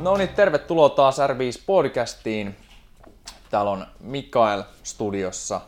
[0.00, 2.56] No niin, tervetuloa taas R5 Podcastiin.
[3.50, 5.60] Täällä on Mikael studiossa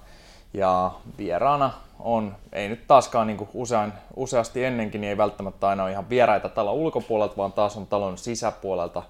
[0.55, 5.83] ja vieraana on, ei nyt taaskaan niin kuin usein, useasti ennenkin, niin ei välttämättä aina
[5.83, 9.03] ole ihan vieraita talon ulkopuolelta, vaan taas on talon sisäpuolelta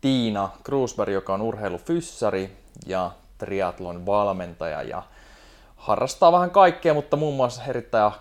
[0.00, 5.02] Tiina Krusberg, joka on urheilufyssari ja triatlon valmentaja ja
[5.76, 8.12] harrastaa vähän kaikkea, mutta muun muassa erittäin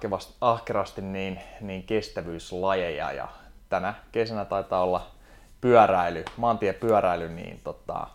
[0.41, 3.27] ahkerasti niin, niin kestävyyslajeja ja
[3.69, 5.14] tänä kesänä taitaa olla
[5.61, 8.07] pyöräily, maantiepyöräily, niin tota,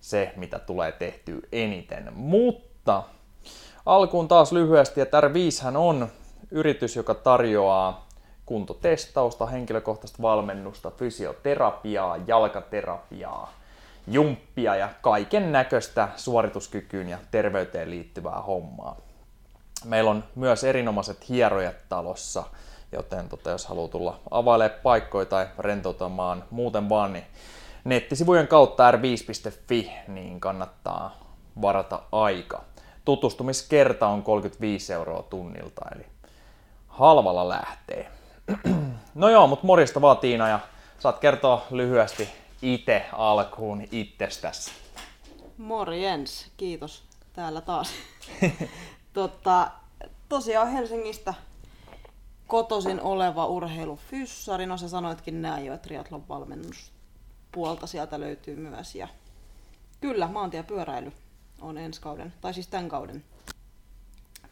[0.00, 2.12] se, mitä tulee tehtyä eniten.
[2.14, 3.02] Mutta
[3.86, 6.08] alkuun taas lyhyesti, että R5 on
[6.50, 8.08] yritys, joka tarjoaa
[8.46, 13.52] kuntotestausta, henkilökohtaista valmennusta, fysioterapiaa, jalkaterapiaa,
[14.06, 18.96] jumppia ja kaiken näköistä suorituskykyyn ja terveyteen liittyvää hommaa.
[19.84, 22.44] Meillä on myös erinomaiset hierojat talossa,
[22.92, 27.24] joten tota, jos haluaa tulla availemaan paikkoja tai rentoutumaan muuten vaan, niin
[27.84, 31.18] nettisivujen kautta r5.fi, niin kannattaa
[31.62, 32.62] varata aika.
[33.04, 36.06] Tutustumiskerta on 35 euroa tunnilta, eli
[36.88, 38.08] halvalla lähtee.
[39.14, 40.60] No joo, mutta morjesta vaan Tiina ja
[40.98, 42.28] saat kertoa lyhyesti
[42.62, 44.70] itse alkuun itsestäsi.
[45.58, 47.02] Morjens, kiitos
[47.32, 47.90] täällä taas.
[49.12, 49.70] tota,
[50.28, 51.34] tosiaan Helsingistä
[52.48, 58.94] kotosin oleva urheilufyssari, no sä sanoitkin näin jo, että triathlon valmennuspuolta sieltä löytyy myös.
[58.94, 59.08] Ja
[60.00, 61.12] kyllä, maantiepyöräily
[61.60, 63.24] on ensi kauden, tai siis tämän kauden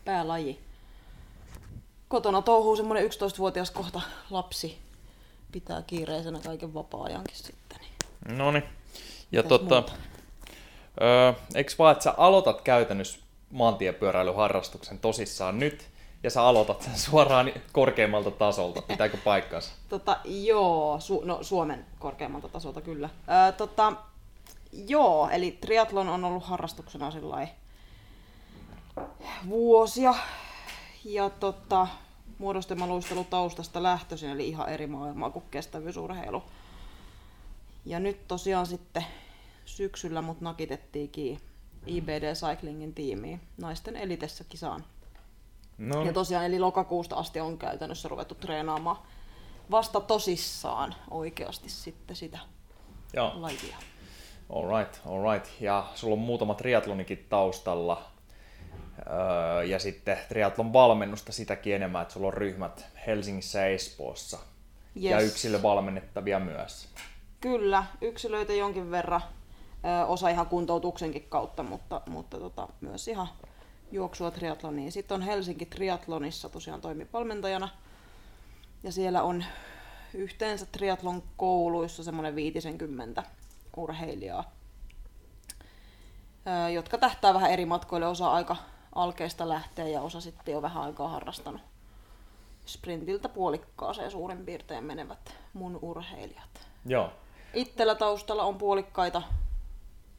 [0.05, 0.61] päälaji.
[2.09, 4.79] Kotona touhuu semmoinen 11-vuotias kohta lapsi.
[5.53, 7.79] Pitää kiireisenä kaiken vapaa-ajankin sitten.
[7.81, 8.39] Niin.
[8.39, 8.65] No niin.
[9.33, 9.83] Ja tota,
[11.01, 13.19] öö, eikö vaan, että sä aloitat käytännössä
[13.51, 15.89] maantiepyöräilyharrastuksen tosissaan nyt,
[16.27, 18.83] ja sä aloitat sen suoraan korkeammalta tasolta.
[18.83, 19.73] Pitääkö paikkansa?
[19.89, 23.11] Tota, joo, su- no, Suomen korkeammalta tasolta kyllä.
[23.29, 23.93] Öö, tota,
[24.73, 27.13] joo, eli triatlon on ollut harrastuksena
[29.49, 30.15] vuosia.
[31.05, 31.87] Ja tota,
[32.39, 36.43] muodostelmaluistelu taustasta lähtöisin, eli ihan eri maailmaa kuin kestävyysurheilu.
[37.85, 39.05] Ja nyt tosiaan sitten
[39.65, 41.41] syksyllä mut nakitettiinkin
[41.87, 44.85] IBD Cyclingin tiimiin naisten elitessä kisaan
[45.79, 46.05] No.
[46.05, 48.97] Ja tosiaan, eli lokakuusta asti on käytännössä ruvettu treenaamaan
[49.71, 52.39] vasta tosissaan oikeasti sitten sitä
[53.13, 53.33] Joo.
[53.35, 53.77] lajia.
[54.51, 55.61] Alright, alright.
[55.61, 58.03] Ja sulla on muutama triatlonikin taustalla.
[59.07, 64.39] Öö, ja sitten triatlon valmennusta sitäkin enemmän, että sulla on ryhmät Helsingissä ja Espoossa.
[64.97, 65.11] Yes.
[65.11, 66.89] Ja yksilövalmennettavia myös.
[67.41, 69.21] Kyllä, yksilöitä jonkin verran.
[69.85, 73.29] Öö, osa ihan kuntoutuksenkin kautta, mutta, mutta tota, myös ihan
[73.93, 74.93] juoksua triatloniin.
[74.93, 77.69] Sitten on Helsinki Triatlonissa tosiaan toimivalmentajana.
[78.83, 79.45] Ja siellä on
[80.15, 83.23] yhteensä triatlon kouluissa semmoinen 50
[83.77, 84.53] urheilijaa,
[86.75, 88.07] jotka tähtää vähän eri matkoille.
[88.07, 88.57] Osa aika
[88.95, 91.61] alkeista lähtee ja osa sitten jo vähän aikaa harrastanut
[92.67, 96.69] sprintiltä puolikkaaseen suurin piirtein menevät mun urheilijat.
[96.87, 97.11] Joo.
[97.55, 99.23] Itsellä taustalla on puolikkaita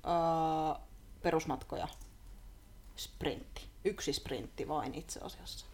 [0.04, 0.80] ää,
[1.22, 1.88] perusmatkoja
[2.98, 3.62] sprintti.
[3.86, 5.66] Yksi sprintti vain itse asiassa.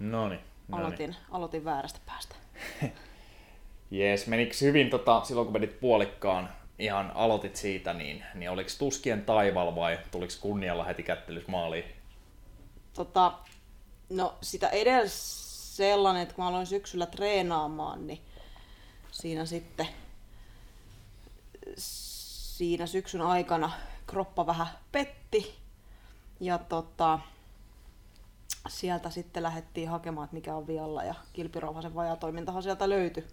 [0.00, 0.38] Noni,
[0.68, 0.82] noni.
[0.82, 2.34] Aloitin, aloitin väärästä päästä.
[3.90, 9.24] Jees, menikö hyvin tota, silloin kun menit puolikkaan, ihan aloitit siitä, niin, niin oliko tuskien
[9.24, 11.84] taival vai tuliko kunnialla heti kättelys maaliin?
[12.94, 13.32] Tota,
[14.10, 18.20] no sitä edes sellainen, että kun mä aloin syksyllä treenaamaan, niin
[19.10, 19.86] siinä sitten
[21.76, 23.70] siinä syksyn aikana
[24.06, 25.61] kroppa vähän petti
[26.42, 27.18] ja tota,
[28.68, 33.26] sieltä sitten lähdettiin hakemaan, että mikä on vialla ja kilpirauhasen vajatoimintahan sieltä löytyi.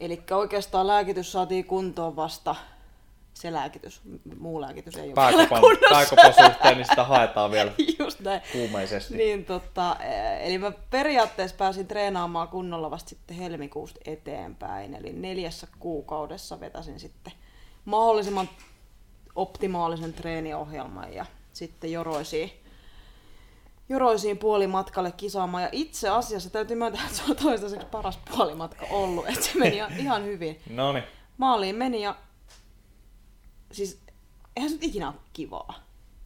[0.00, 2.54] Eli oikeastaan lääkitys saatiin kuntoon vasta
[3.34, 4.00] se lääkitys,
[4.38, 5.14] muu lääkitys ei ole
[5.90, 8.42] pääkopan suhteen, niin sitä haetaan vielä Just näin.
[8.52, 9.16] kuumeisesti.
[9.16, 15.66] Niin, tota, eh, eli mä periaatteessa pääsin treenaamaan kunnolla vasta sitten helmikuusta eteenpäin, eli neljässä
[15.78, 17.32] kuukaudessa vetäsin sitten
[17.84, 18.48] mahdollisimman
[19.36, 22.50] optimaalisen treeniohjelman ja sitten joroisiin,
[23.88, 25.62] joroisiin puolimatkalle kisaamaan.
[25.62, 29.76] Ja itse asiassa täytyy myöntää, että se on toistaiseksi paras puolimatka ollut, että se meni
[29.98, 30.60] ihan hyvin.
[30.70, 31.04] Noniin.
[31.38, 32.16] Maaliin meni ja
[33.72, 34.00] siis
[34.56, 35.74] eihän se nyt ikinä ole kivaa.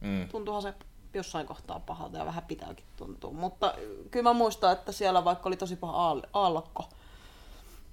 [0.01, 0.29] Mm.
[0.29, 0.73] Tuntuuhan se
[1.13, 3.31] jossain kohtaa pahalta ja vähän pitääkin tuntua.
[3.31, 3.73] Mutta
[4.11, 6.89] kyllä mä muistan, että siellä vaikka oli tosi paha aallokko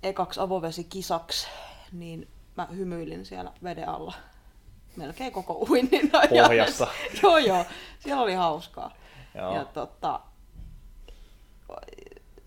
[0.02, 1.46] ekaksi avovesikisaksi,
[1.92, 4.14] niin mä hymyilin siellä veden alla
[4.96, 6.46] melkein koko uinnin ajan.
[6.46, 6.86] Pohjassa.
[7.22, 7.64] joo, joo.
[7.98, 8.94] Siellä oli hauskaa.
[9.34, 9.54] Joo.
[9.54, 10.20] Ja tota,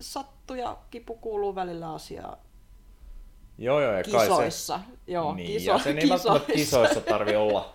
[0.00, 2.36] sattu ja kipu kuuluu välillä asiaa.
[3.58, 4.18] Joo, joo, ja kai se...
[4.18, 4.80] kisoissa.
[5.06, 6.88] Joo, niin, kiso, ja sen ei välttämättä kisoissa.
[6.88, 7.74] kisoissa tarvi olla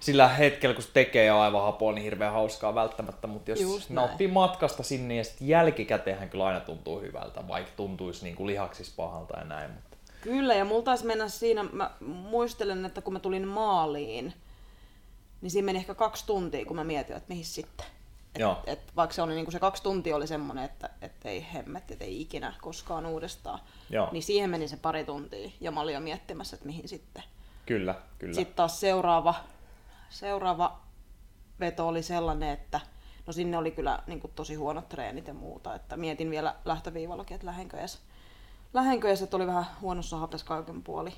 [0.00, 3.90] sillä hetkellä, kun se tekee jo aivan hapoa, niin hirveän hauskaa välttämättä, mutta jos Just
[3.90, 3.94] näin.
[3.94, 8.94] nauttii matkasta sinne ja sitten jälkikäteenhän kyllä aina tuntuu hyvältä, vaikka tuntuisi niin kuin lihaksis
[8.96, 9.70] pahalta ja näin.
[9.70, 9.87] Mutta...
[10.20, 14.34] Kyllä, ja mulla taisi mennä siinä, mä muistelen, että kun mä tulin maaliin,
[15.40, 17.86] niin siinä meni ehkä kaksi tuntia, kun mä mietin, että mihin sitten.
[18.34, 18.62] Et, Joo.
[18.66, 22.04] et, vaikka se, oli, niin se kaksi tuntia oli semmoinen, että et ei hemmetti, että
[22.04, 23.58] ei ikinä koskaan uudestaan.
[23.90, 24.08] Joo.
[24.12, 27.22] Niin siihen meni se pari tuntia, ja mä olin jo miettimässä, että mihin sitten.
[27.66, 28.34] Kyllä, kyllä.
[28.34, 29.34] Sitten taas seuraava,
[30.10, 30.80] seuraava
[31.60, 32.80] veto oli sellainen, että
[33.26, 37.34] no sinne oli kyllä niin kuin tosi huonot treenit ja muuta, että mietin vielä lähtöviivallakin,
[37.34, 37.98] että lähenkö edes,
[38.74, 41.12] lähenkö edes, että oli vähän huonossa hapessa kaiken puoli.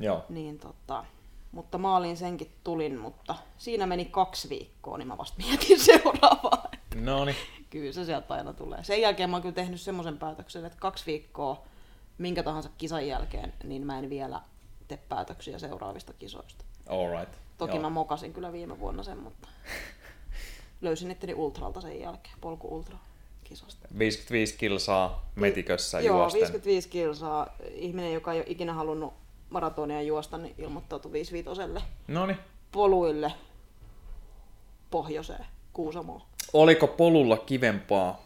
[0.00, 0.24] Joo.
[0.28, 1.04] Niin tota,
[1.52, 6.70] mutta maaliin senkin tulin, mutta siinä meni kaksi viikkoa, niin mä vasta mietin seuraavaa.
[6.94, 7.36] No niin.
[7.70, 8.84] Kyllä se sieltä aina tulee.
[8.84, 11.62] Sen jälkeen mä oon kyllä tehnyt semmoisen päätöksen, että kaksi viikkoa
[12.18, 14.40] minkä tahansa kisan jälkeen, niin mä en vielä
[14.88, 16.64] tee päätöksiä seuraavista kisoista.
[16.88, 17.34] Alright.
[17.58, 17.82] Toki Joo.
[17.82, 19.48] mä mokasin kyllä viime vuonna sen, mutta
[20.80, 22.98] löysin itteni ultralta sen jälkeen, polku ultra
[23.52, 23.88] kisasta.
[23.98, 26.40] 55 kilsaa metikössä Joo, juosten.
[26.40, 27.46] 55 kilsaa.
[27.74, 29.14] Ihminen, joka ei ole ikinä halunnut
[29.50, 31.60] maratonia juosta, niin ilmoittautui 55
[32.08, 32.38] No niin.
[32.72, 33.32] poluille
[34.90, 36.22] pohjoiseen, Kuusamoon.
[36.52, 38.22] Oliko polulla kivempaa,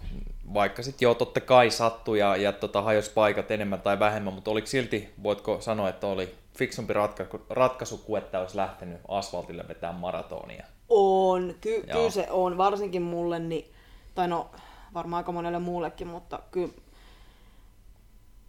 [0.54, 4.50] vaikka sitten joo totta kai sattui ja, ja tota, hajos paikat enemmän tai vähemmän, mutta
[4.50, 9.92] oliko silti, voitko sanoa, että oli fiksumpi ratkaisu, ratkaisu kuin että olisi lähtenyt asfaltille vetää
[9.92, 10.66] maratonia?
[10.88, 11.96] On, ky- Joo.
[11.96, 13.72] kyllä se on, varsinkin mulle, niin,
[14.14, 14.50] tai no
[14.96, 16.72] varmaan aika monelle muullekin, mutta kyllä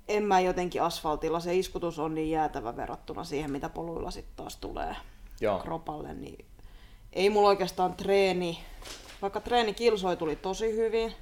[0.07, 4.55] en mä jotenkin asfaltilla, se iskutus on niin jäätävä verrattuna siihen, mitä poluilla sitten taas
[4.55, 4.95] tulee
[5.41, 5.59] Joo.
[5.59, 6.45] kropalle, niin
[7.13, 8.59] ei mulla oikeastaan treeni,
[9.21, 11.13] vaikka treeni kilsoi tuli tosi hyvin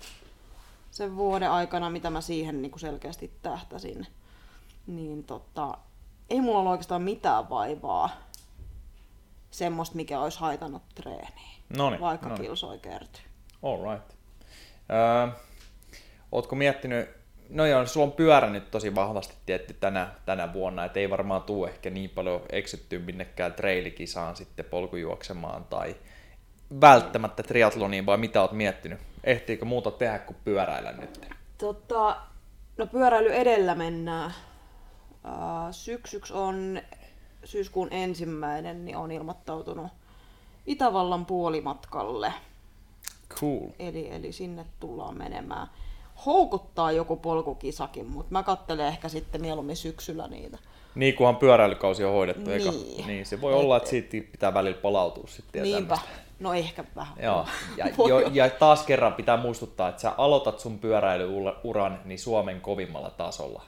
[0.91, 4.07] sen vuoden aikana, mitä mä siihen niin selkeästi tähtäsin,
[4.87, 5.77] niin tota,
[6.29, 8.09] ei mulla ollut oikeastaan mitään vaivaa
[9.51, 12.45] semmoista, mikä olisi haitannut treeniä, Noniin, vaikka noniin.
[12.45, 13.23] kilsoi kertyy.
[13.63, 14.11] All right.
[14.91, 15.27] Öö,
[16.31, 17.09] ootko miettinyt,
[17.49, 21.43] no joo, sulla on pyörä nyt tosi vahvasti tietty tänä, tänä vuonna, että ei varmaan
[21.43, 25.95] tuu ehkä niin paljon eksyttyä minnekään trailikisaan sitten polkujuoksemaan tai
[26.81, 28.99] välttämättä triatloniin, vai mitä oot miettinyt?
[29.23, 31.25] Ehtiikö muuta tehdä kuin pyöräillä nyt?
[31.57, 32.17] Tota,
[32.77, 34.33] no pyöräily edellä mennään.
[35.71, 36.81] Syksyksi on
[37.43, 39.91] syyskuun ensimmäinen, niin on ilmoittautunut
[40.65, 42.33] Itävallan puolimatkalle.
[43.29, 43.69] Cool.
[43.79, 45.67] Eli, eli sinne tullaan menemään.
[46.25, 50.57] Houkuttaa joku polkukisakin, mutta mä kattelen ehkä sitten mieluummin syksyllä niitä.
[50.95, 52.51] Niin, kunhan pyöräilykausi on hoidettu.
[52.51, 53.07] Eikä, Niin.
[53.07, 55.63] niin se voi olla, että siitä pitää välillä palautua sitten.
[55.63, 55.95] Niinpä.
[55.95, 56.25] tämmöistä.
[56.39, 57.17] No ehkä vähän.
[57.23, 57.45] Joo,
[57.77, 63.09] ja, jo, ja taas kerran pitää muistuttaa, että sä aloitat sun pyöräilyuran niin Suomen kovimmalla
[63.09, 63.61] tasolla.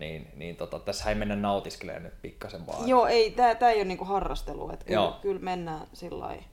[0.00, 2.88] Niin, niin tota, tässä ei mennä nautiskelemaan nyt pikkasen vaan.
[2.88, 6.44] Joo, ei, tää, tää ei ole niinku harrastelu, että kyllä, kyllä mennään sillä lailla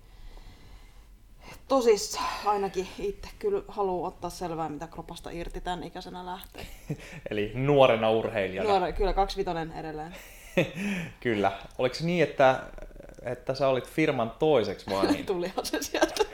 [1.68, 6.66] tosissaan ainakin itse kyllä haluaa ottaa selvää, mitä kropasta irti tämän ikäisenä lähtee.
[7.30, 8.70] Eli nuorena urheilijana.
[8.70, 10.16] Nuora, kyllä kaksivitonen edelleen.
[11.20, 11.52] Kyllä.
[11.78, 12.64] Oliko se niin, että,
[13.22, 15.26] että sä olit firman toiseksi vaan niin?
[15.26, 16.26] Tulihan se sieltä.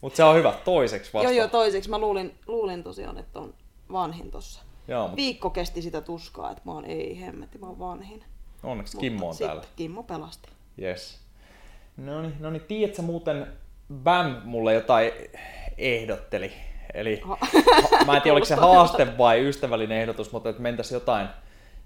[0.00, 1.30] Mutta se on hyvä, toiseksi vasta.
[1.30, 1.90] joo, joo, toiseksi.
[1.90, 3.54] Mä luulin, luulin tosiaan, että on
[3.92, 4.62] vanhin tossa.
[4.88, 8.24] Joo, mut Viikko kesti sitä tuskaa, että mä oon ei hemmetti, mä oon vanhin.
[8.62, 9.62] onneksi Kimmo on täällä.
[9.76, 10.48] Kimmo pelasti.
[10.82, 11.20] Yes.
[11.96, 13.46] No niin, no niin, tiedätkö muuten,
[13.92, 15.12] Bam mulle jotain
[15.78, 16.52] ehdotteli.
[16.94, 20.96] Eli Ha- ha- mä en tiedä, oliko se haaste vai ystävällinen ehdotus, mutta että mentäisiin
[20.96, 21.28] jotain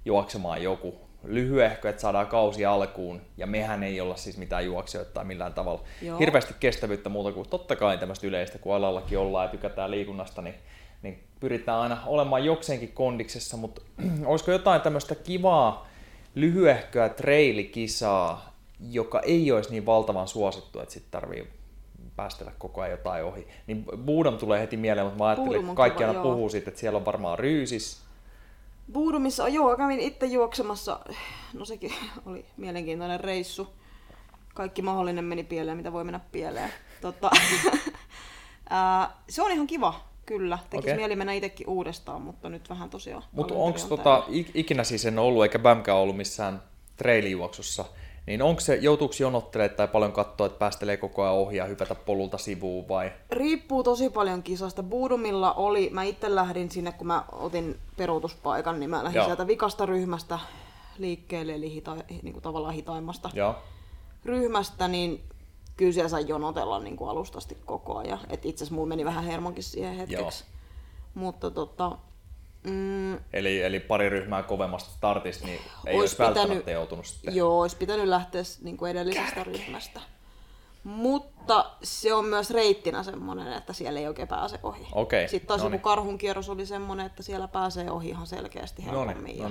[0.05, 0.95] juoksemaan joku
[1.25, 3.21] lyhyehkö, että saadaan kausi alkuun.
[3.37, 5.81] Ja mehän ei olla siis mitään juoksijoita tai millään tavalla.
[6.03, 6.19] Joo.
[6.19, 10.55] Hirveästi kestävyyttä muuta kuin totta kai tämmöistä yleistä, kun alallakin ollaan ja tykätään liikunnasta, niin,
[11.03, 13.83] niin pyritään aina olemaan jokseenkin kondiksessa, mutta
[14.27, 15.87] olisiko jotain tämmöistä kivaa
[16.35, 18.53] lyhyehköä trailikisaa,
[18.91, 21.56] joka ei olisi niin valtavan suosittu, että sitten tarvii
[22.17, 23.49] päästellä koko ajan jotain ohi.
[23.67, 26.97] Niin Budam tulee heti mieleen, mutta mä ajattelin, että kaikki aina puhuu siitä, että siellä
[26.97, 28.07] on varmaan ryysis.
[28.93, 31.01] Buudumissa, joo, kävin itse juoksemassa.
[31.53, 31.93] No sekin
[32.27, 33.69] oli mielenkiintoinen reissu.
[34.55, 36.73] Kaikki mahdollinen meni pieleen, mitä voi mennä pieleen.
[38.71, 40.59] Ää, se on ihan kiva, kyllä.
[40.71, 40.97] Tekisi okay.
[40.97, 43.23] mieli mennä itsekin uudestaan, mutta nyt vähän tosiaan.
[43.33, 46.63] Mutta onko on tota, ikinä siis en ollut, eikä Bämkään ollut missään
[46.97, 47.85] trailijuoksussa,
[48.27, 51.95] niin onko se, joutuuko jonottelemaan tai paljon katsoa, että päästelee koko ajan ohi ja hypätä
[51.95, 53.13] polulta sivuun vai?
[53.31, 54.83] Riippuu tosi paljon kisasta.
[54.83, 59.25] Buudumilla oli, mä itse lähdin sinne, kun mä otin peruutuspaikan, niin mä lähdin Joo.
[59.25, 60.39] sieltä vikasta ryhmästä
[60.99, 63.55] liikkeelle, eli hita, niin kuin tavallaan hitaimmasta Joo.
[64.25, 65.25] ryhmästä, niin
[65.77, 68.21] kyllä siellä sai jonotella niin kuin alustasti koko ajan.
[68.31, 70.45] Et itse asiassa mulla meni vähän hermonkin siihen hetkeksi.
[71.15, 71.99] Mutta tota,
[72.71, 77.37] Mm, Eli, eli pari ryhmää kovemmasta startista, niin ei Ois olisi välttämättä pitänyt- joutunut sitten.
[77.37, 80.01] Joo, olisi pitänyt lähteä niin kuin edellisestä ryhmästä.
[80.85, 84.87] Mutta se on myös reittinä semmoinen, että siellä ei oikein pääse ohi.
[84.93, 85.75] Okei, Sitten taas noniin.
[85.79, 89.25] joku karhun kierros oli semmoinen, että siellä pääsee ohi ihan selkeästi helpommin.
[89.25, 89.51] niin, ja,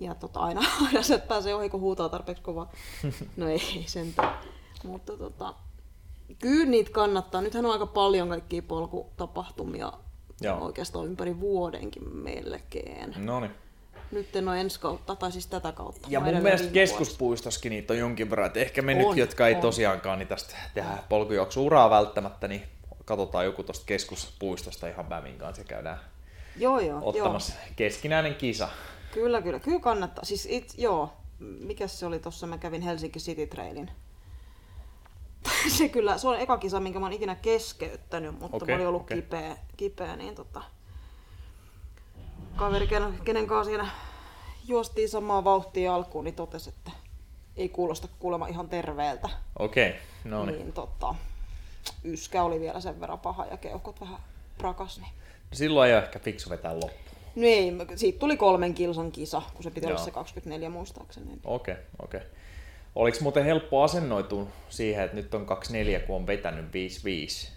[0.00, 2.70] ja tota, aina, aina se pääsee ohi, kun huutaa tarpeeksi kovaa.
[3.36, 4.38] No ei sentään.
[4.84, 5.54] Mutta tota,
[6.38, 7.40] kyllä niitä kannattaa.
[7.40, 9.92] Nythän on aika paljon kaikkia polkutapahtumia
[10.40, 10.58] Joo.
[10.64, 13.14] oikeastaan ympäri vuodenkin melkein.
[13.16, 13.52] No niin.
[14.10, 16.08] Nyt en ole ensi kautta, tai siis tätä kautta.
[16.10, 18.46] Ja mun mielestä keskuspuistossakin niitä on jonkin verran.
[18.46, 19.60] että ehkä me On, nyt, jotka ei on.
[19.60, 22.62] tosiaankaan niin tästä tehdä polkujuoksu-uraa välttämättä, niin
[23.04, 25.98] katsotaan joku tuosta keskuspuistosta ihan Bämin kanssa ja käydään
[26.56, 27.00] Joo, joo.
[27.02, 28.64] ottamassa keskinäinen kisa.
[28.64, 28.72] Joo.
[29.14, 29.58] Kyllä, kyllä.
[29.58, 30.24] Kyllä kannattaa.
[30.24, 31.12] Siis it, joo.
[31.60, 32.46] Mikäs se oli tossa?
[32.46, 33.90] Mä kävin Helsinki City Trailin.
[35.78, 38.88] se kyllä, se on eka kisa, minkä mä oon ikinä keskeyttänyt, mutta Okei, mä olin
[38.88, 39.22] ollut okei.
[39.22, 40.62] kipeä, kipeä, niin tota...
[42.56, 43.88] Kaveri, ken- kenen kanssa siinä
[44.68, 46.90] juostiin samaa vauhtia alkuun, niin totesi, että
[47.56, 49.28] ei kuulosta kuulemma ihan terveeltä.
[49.58, 50.58] Okei, no niin.
[50.58, 51.14] Niin tota,
[52.04, 54.18] yskä oli vielä sen verran paha ja keuhkot vähän
[54.58, 55.10] prakas, niin
[55.52, 57.08] Silloin ei ole ehkä fiksu vetää loppu.
[57.36, 60.04] No ei, mä- siitä tuli kolmen kilsan kisa, kun se piti olla Joo.
[60.04, 61.38] se 24 muistaakseni.
[61.44, 62.20] Okei, okei.
[62.98, 67.52] Oliko muuten helppo asennoitua siihen, että nyt on 24, kun on vetänyt 55?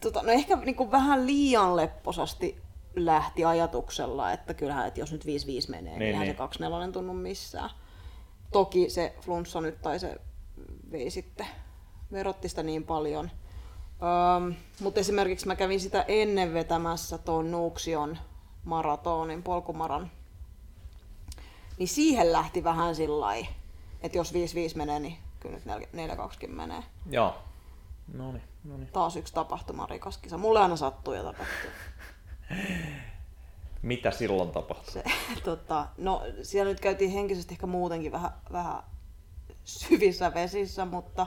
[0.00, 2.56] Tota, no ehkä niin kuin vähän liian lepposasti
[2.96, 5.26] lähti ajatuksella, että kyllähän, että jos nyt 5-5
[5.68, 6.34] menee, niin, Niin, eihän niin.
[6.34, 7.70] se 24 tunnu missään.
[8.52, 10.16] Toki se flunssa nyt tai se
[10.92, 11.46] vei sitten,
[12.12, 13.30] verotti sitä niin paljon.
[14.46, 18.18] Öm, mutta esimerkiksi mä kävin sitä ennen vetämässä tuon Nuuksion
[18.64, 20.10] maratonin, polkumaran.
[21.78, 23.59] Niin siihen lähti vähän sillä lailla,
[24.02, 24.36] että jos 5-5
[24.76, 25.90] menee, niin kyllä nyt
[26.46, 26.82] 4-20 menee.
[27.10, 27.34] Joo.
[28.14, 28.92] No niin, no niin.
[28.92, 30.38] Taas yksi tapahtumarikas kisa.
[30.38, 31.70] Mulle aina sattuu ja tapahtuu.
[33.82, 34.92] Mitä silloin tapahtui?
[34.92, 35.02] Se,
[35.44, 38.82] tota, no, siellä nyt käytiin henkisesti ehkä muutenkin vähän, vähän
[39.64, 41.26] syvissä vesissä, mutta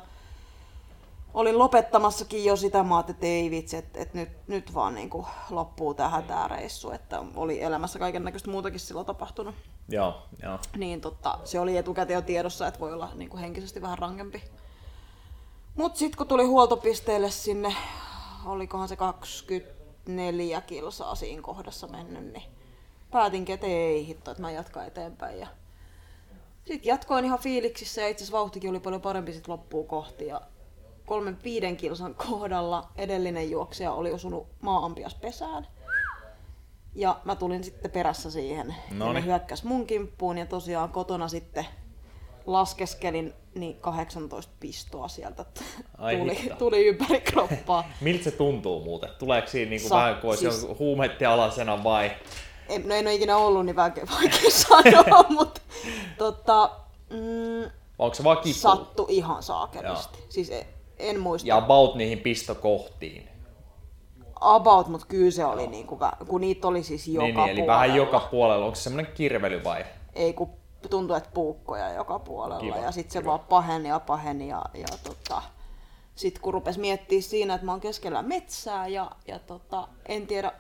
[1.34, 5.26] olin lopettamassakin jo sitä, mä että ei vitsi, että, että nyt, nyt vaan niin kuin
[5.50, 9.56] loppuu tähän tämä reissu, että oli elämässä kaiken näköistä muutakin silloin tapahtunut.
[9.90, 10.60] Joo, joo.
[10.78, 14.44] Niin tota, se oli etukäteen jo tiedossa, että voi olla niin kuin henkisesti vähän rankempi.
[15.76, 17.76] Mutta sitten kun tuli huoltopisteelle sinne,
[18.46, 22.44] olikohan se 24 kilsaa siinä kohdassa mennyt, niin
[23.12, 25.40] päätinkin, että ei hitto, että mä jatkan eteenpäin.
[25.40, 25.48] Ja
[26.66, 30.28] sitten jatkoin ihan fiiliksissä ja itse asiassa vauhtikin oli paljon parempi sit loppuun kohti.
[30.28, 30.42] Ja
[31.14, 35.68] kolmen viiden kilsan kohdalla edellinen juoksija oli osunut maaampias pesään.
[36.96, 38.68] Ja mä tulin sitten perässä siihen.
[38.68, 39.26] Ja ne Noniin.
[39.26, 41.66] hyökkäs mun kimppuun ja tosiaan kotona sitten
[42.46, 45.46] laskeskelin niin 18 pistoa sieltä.
[45.98, 46.56] Ai tuli, hitto.
[46.56, 47.84] tuli ympäri kroppaa.
[48.02, 49.10] Miltä se tuntuu muuten?
[49.20, 52.12] Tuleeko siinä niinku Sa- vähän kuin siis- huumeiden alasena vai?
[52.70, 55.62] Ei, no en ole ikinä ollut, niin vaikea, vaikea sanoa, mutta
[56.18, 56.72] tota,
[57.10, 58.60] mm, Onko se vaan kipu?
[58.60, 60.18] sattu ihan saakelisti.
[60.30, 60.66] Siis en,
[61.00, 63.30] en muista Ja about niihin pistokohtiin.
[64.42, 67.56] about, mutta kyllä se oli niinku, vä- kun niitä oli siis joka niin, niin, eli
[67.62, 67.74] puolella.
[67.82, 68.66] vähän joka puolella.
[68.66, 69.86] Onko se semmoinen kirvely vai?
[70.14, 70.50] Ei kun
[70.90, 72.60] tuntui, että puukkoja joka puolella.
[72.62, 74.48] Kiva, ja sitten se vaan paheni ja paheni.
[74.48, 75.42] Ja, ja tota,
[76.16, 80.52] sitten kun rupesi miettimään siinä, että mä oon keskellä metsää ja, ja tota, en tiedä,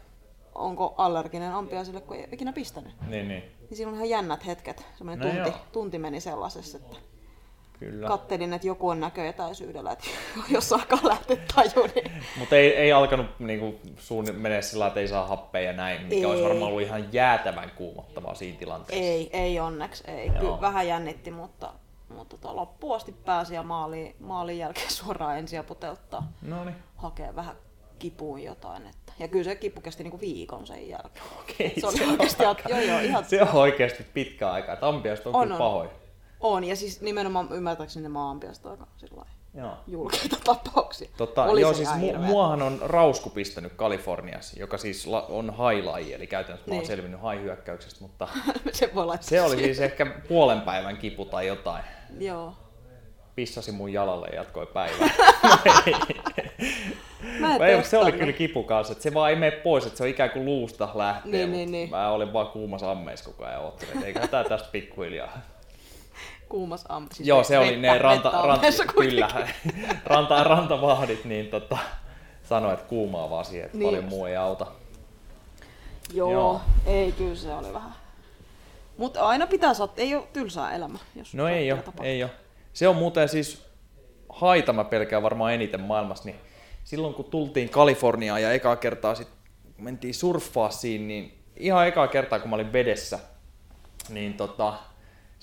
[0.56, 2.94] onko allerginen ampiaisille, kun ei ole ikinä pistänyt.
[3.08, 3.44] Niin, niin.
[3.70, 4.86] Niin siinä on ihan jännät hetket.
[4.98, 5.60] Semmoinen No tunti, joo.
[5.72, 6.98] tunti meni sellaisessa, että
[7.84, 8.08] Kyllä.
[8.08, 10.06] kattelin, että joku on näköetäisyydellä, että
[10.50, 15.08] jos alkaa lähteä taju, niin Mutta ei, ei alkanut niinku suun menee sillä, että ei
[15.08, 16.26] saa happea ja näin, mikä Ei.
[16.26, 19.04] olisi varmaan ollut ihan jäätävän kuumottavaa siinä tilanteessa.
[19.06, 20.28] ei, ei onneksi, ei.
[20.28, 20.40] Joo.
[20.40, 21.74] Kyllä vähän jännitti, mutta,
[22.16, 26.76] mutta tota, loppuun asti pääsi ja maaliin, maalin jälkeen suoraan ensiaputelttaa No niin.
[26.96, 27.56] hakee vähän
[28.00, 28.84] kipuun jotain.
[28.88, 29.14] Että.
[29.20, 31.26] Ja kyllä se kipu kesti niinku viikon sen jälkeen.
[31.40, 34.74] Okei, Se oli on oikeasti, aika- joo, joo, ihan Se on oikeasti pitkä aika.
[34.74, 35.90] että Ampiasta on, On, kyllä pahoin.
[36.44, 36.64] On.
[36.64, 38.88] Ja siis nimenomaan ymmärtääkseni ne maanpiasta aika
[39.88, 41.10] julkeita tapauksia.
[41.18, 46.14] Tota, Oli joo, siis mu- muahan on rausku pistänyt Kaliforniassa, joka siis la- on hailaji,
[46.14, 46.88] eli käytännössä mä oon Niin.
[46.88, 48.28] selvinnyt haihyökkäyksestä, mutta
[48.72, 51.84] se voi se oli siis ehkä puolen päivän kipu tai jotain.
[52.20, 52.54] Joo.
[53.36, 55.10] Pissasi mun jalalle ja jatkoi päivää.
[57.40, 59.98] Mä en Ei, se oli kyllä kipu kanssa, että se vaan ei mene pois, että
[59.98, 61.90] se on ikään kuin luusta lähtee, Niin, niin, niin.
[61.90, 65.38] mä olin vaan kuumassa ammeissa koko ajan että eikä tää tästä pikkuhiljaa.
[66.54, 67.16] Kuumas ampi.
[67.16, 68.68] Siis Joo, se oli ne ranta, ranta,
[68.98, 69.30] kyllä,
[70.06, 71.78] ranta, rantavahdit, niin tota,
[72.44, 73.88] sanoi, että kuumaa vaan siihen, että Niin.
[73.88, 74.68] paljon muu ei auta.
[76.14, 76.62] Joo, Joo.
[76.86, 77.94] ei kyllä se oli vähän.
[78.98, 81.00] Mutta aina pitää saada, ei ole tylsää elämä.
[81.16, 82.06] Jos No ei ole, tapahtuu.
[82.06, 82.32] ei ole.
[82.74, 83.66] Se on muuten siis
[84.30, 86.36] haita mä pelkään varmaan eniten maailmassa, niin
[86.84, 89.28] silloin kun tultiin Kaliforniaan ja ekaa kertaa sit
[89.78, 93.20] mentiin surffaa siinä, niin ihan ekaa kertaa kun mä olin vedessä,
[94.10, 94.74] niin tota,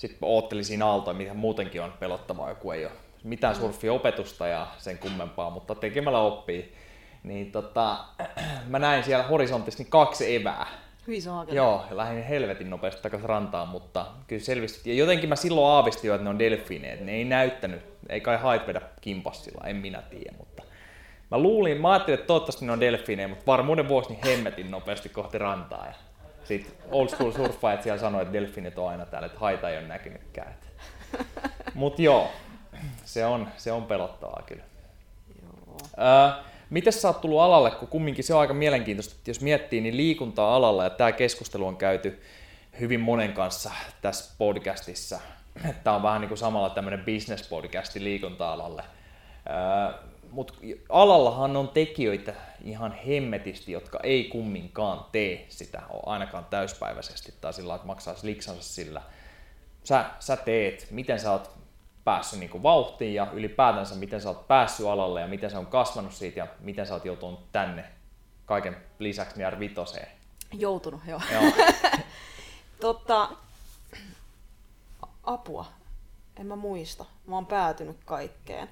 [0.01, 2.93] sitten oottelin siinä aaltoa, mitä muutenkin on pelottavaa, joku ei ole
[3.23, 6.75] mitään surfiopetusta ja sen kummempaa, mutta tekemällä oppii.
[7.23, 7.97] Niin tota,
[8.67, 10.67] mä näin siellä horisontissa niin kaksi evää.
[11.07, 11.57] Hyi saakeli.
[11.57, 14.89] Joo, ja lähdin helvetin nopeasti takaisin rantaan, mutta kyllä selvisti.
[14.89, 17.01] Ja jotenkin mä silloin aavistin jo, että ne on delfiineet.
[17.01, 20.63] Ne ei näyttänyt, ei kai hait vedä kimpassilla, en minä tiedä, mutta
[21.31, 25.09] mä luulin, mä ajattelin, että toivottavasti ne on delfiineja, mutta varmuuden vuosi niin hemmetin nopeasti
[25.09, 25.85] kohti rantaa.
[25.85, 25.93] Ja
[26.43, 29.87] sitten old school surffaajat siellä sanoi, että delfiinit on aina täällä, että haita ei ole
[29.87, 30.55] näkynytkään.
[31.73, 32.31] Mutta joo,
[33.05, 34.63] se on, se on pelottavaa kyllä.
[35.41, 35.77] Joo.
[35.97, 39.81] Öö, Miten sä oot tullut alalle, kun kumminkin se on aika mielenkiintoista, että jos miettii,
[39.81, 42.21] niin liikuntaa alalla, ja tämä keskustelu on käyty
[42.79, 43.71] hyvin monen kanssa
[44.01, 45.19] tässä podcastissa.
[45.83, 48.83] Tämä on vähän niin kuin samalla tämmöinen business-podcasti liikunta-alalle.
[49.49, 50.53] Öö, Mutta
[50.89, 52.33] alallahan on tekijöitä
[52.63, 59.01] ihan hemmetisti, jotka ei kumminkaan tee sitä ainakaan täyspäiväisesti tai sillä että maksaa liksansa sillä.
[59.83, 61.51] Sä, sä teet, miten sä oot
[62.03, 65.67] päässyt niin kuin vauhtiin ja ylipäätänsä miten sä oot päässyt alalle ja miten se on
[65.67, 67.85] kasvanut siitä ja miten sä oot joutunut tänne
[68.45, 70.07] kaiken lisäksi niin vitoseen.
[70.53, 71.21] Joutunut, joo.
[71.31, 71.51] Joo.
[72.81, 73.29] Totta,
[75.23, 75.65] apua.
[76.35, 77.05] En mä muista.
[77.27, 78.69] Mä oon päätynyt kaikkeen.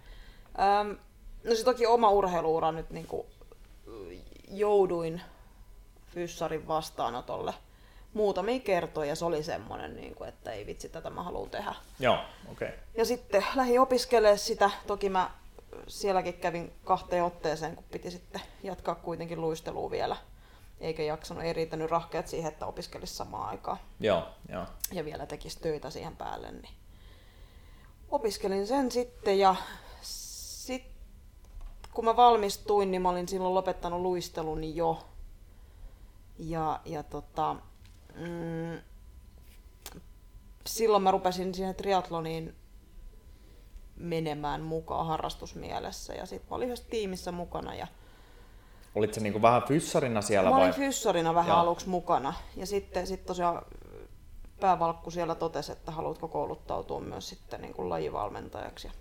[0.82, 0.98] Öm,
[1.43, 3.25] no se toki oma urheiluura nyt niinku,
[4.51, 5.22] jouduin
[6.13, 7.53] fyssarin vastaanotolle
[8.13, 11.75] muutamia kertoja ja se oli semmonen, niinku, että ei vitsi, tätä mä haluan tehdä.
[12.00, 12.17] Joo,
[12.51, 12.67] okei.
[12.67, 12.79] Okay.
[12.98, 14.72] Ja sitten lähdin opiskelemaan sitä.
[14.88, 15.31] Toki mä
[15.88, 20.17] sielläkin kävin kahteen otteeseen, kun piti sitten jatkaa kuitenkin luistelua vielä.
[20.79, 23.77] Eikä jaksanut, ei riittänyt rahkeet siihen, että opiskelisi samaan aikaan.
[24.00, 24.65] Joo, joo.
[24.91, 26.51] Ja vielä tekisi töitä siihen päälle.
[26.51, 26.74] Niin
[28.12, 29.55] opiskelin sen sitten ja
[31.93, 35.00] kun mä valmistuin, niin mä olin silloin lopettanut luistelun jo.
[36.38, 37.55] Ja, ja tota,
[38.15, 38.80] mm,
[40.67, 42.56] silloin mä rupesin siihen triatloniin
[43.95, 47.88] menemään mukaan harrastusmielessä ja sitten mä olin yhdessä tiimissä mukana ja
[48.95, 50.63] Olit se niinku vähän fyssarina siellä mä vai?
[50.63, 51.60] olin fyssarina vähän Joo.
[51.60, 53.62] aluksi mukana ja sitten sit tosiaan
[54.60, 58.93] päävalkku siellä totesi, että haluatko kouluttautua myös sitten niin kuin lajivalmentajaksi ja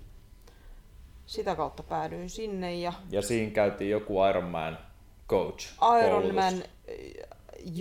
[1.29, 4.79] sitä kautta päädyin sinne ja Ja siinä käytiin joku Ironman
[5.29, 5.69] coach.
[6.07, 6.65] Ironman äh,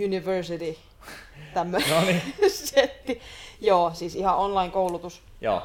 [0.06, 0.78] University
[1.54, 2.22] tämmöinen No niin.
[2.50, 3.22] setti.
[3.62, 5.62] Joo, siis ihan online-koulutus, Joo,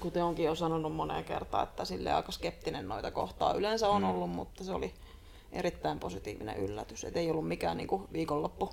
[0.00, 4.10] kuten onkin jo sanonut moneen kertaan, että sille aika skeptinen noita kohtaa yleensä on Mm.
[4.10, 4.94] ollut, mutta se oli
[5.52, 7.04] erittäin positiivinen yllätys.
[7.04, 8.70] Et ei ollut mikään niinku viikonloppu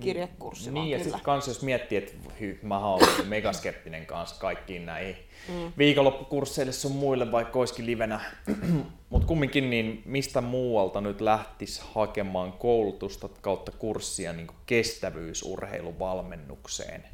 [0.00, 4.86] kirjekurssi, vaan Niin, ja sitten kans jos miettii, että hy, mä oon megaskeptinen kanssa kaikkiin
[4.86, 5.16] näihin
[5.48, 5.72] mm.
[5.78, 8.20] viikonloppukursseille sun muille, vaikka olisikin livenä.
[9.10, 17.04] Mutta kumminkin, niin mistä muualta nyt lähtis hakemaan koulutusta kautta kurssia niin kestävyysurheiluvalmennukseen?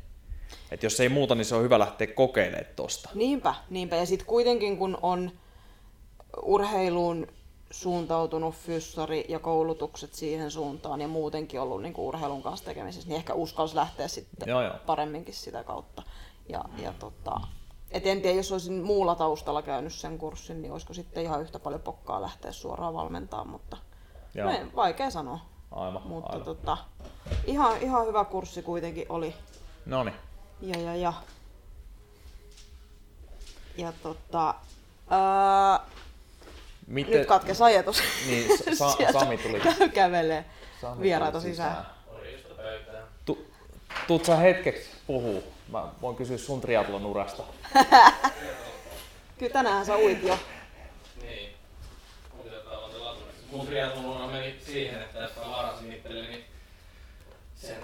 [0.71, 3.09] Et jos ei muuta, niin se on hyvä lähteä kokeilemaan tosta.
[3.15, 3.97] Niinpä, niinpä.
[3.97, 5.31] Ja sitten kuitenkin kun on
[6.43, 7.27] urheiluun
[7.71, 13.35] suuntautunut fyssari ja koulutukset siihen suuntaan ja muutenkin ollut niin urheilun kanssa tekemisissä, niin ehkä
[13.35, 14.75] uskalsi lähteä sitten Joo, joo.
[14.87, 16.03] paremminkin sitä kautta.
[16.49, 17.41] Ja, ja tota,
[17.91, 21.59] et en tiedä, jos olisin muulla taustalla käynyt sen kurssin, niin olisiko sitten ihan yhtä
[21.59, 23.77] paljon pokkaa lähteä suoraan valmentaa, mutta
[24.35, 24.47] Joo.
[24.47, 25.39] no, ei- vaikea sanoa.
[25.71, 26.45] Aivan, Mutta aivan.
[26.45, 26.79] tota,
[27.47, 29.35] ihan, ihan hyvä kurssi kuitenkin oli.
[29.87, 30.17] Noniin.
[30.61, 31.13] Ja, ja, ja.
[33.77, 34.55] Ja tota,
[35.11, 35.81] ää,
[36.87, 38.03] Miten, nyt katkesi ajatus.
[38.27, 39.61] Niin, Sa- Sami tuli.
[39.61, 40.45] käy- kävelee
[40.81, 41.87] Sami vieraita tuli sisään.
[43.25, 43.47] Tu,
[44.07, 45.45] tuut sä hetkeksi puhuu?
[45.69, 47.43] Mä voin kysyä sun triatlon urasta.
[49.39, 50.39] Kyllä tänään sä uit jo.
[51.23, 51.51] Niin.
[53.51, 56.45] Mun triathlonuna meni siihen, että jos mä varasin itselleni
[57.57, 57.77] sen,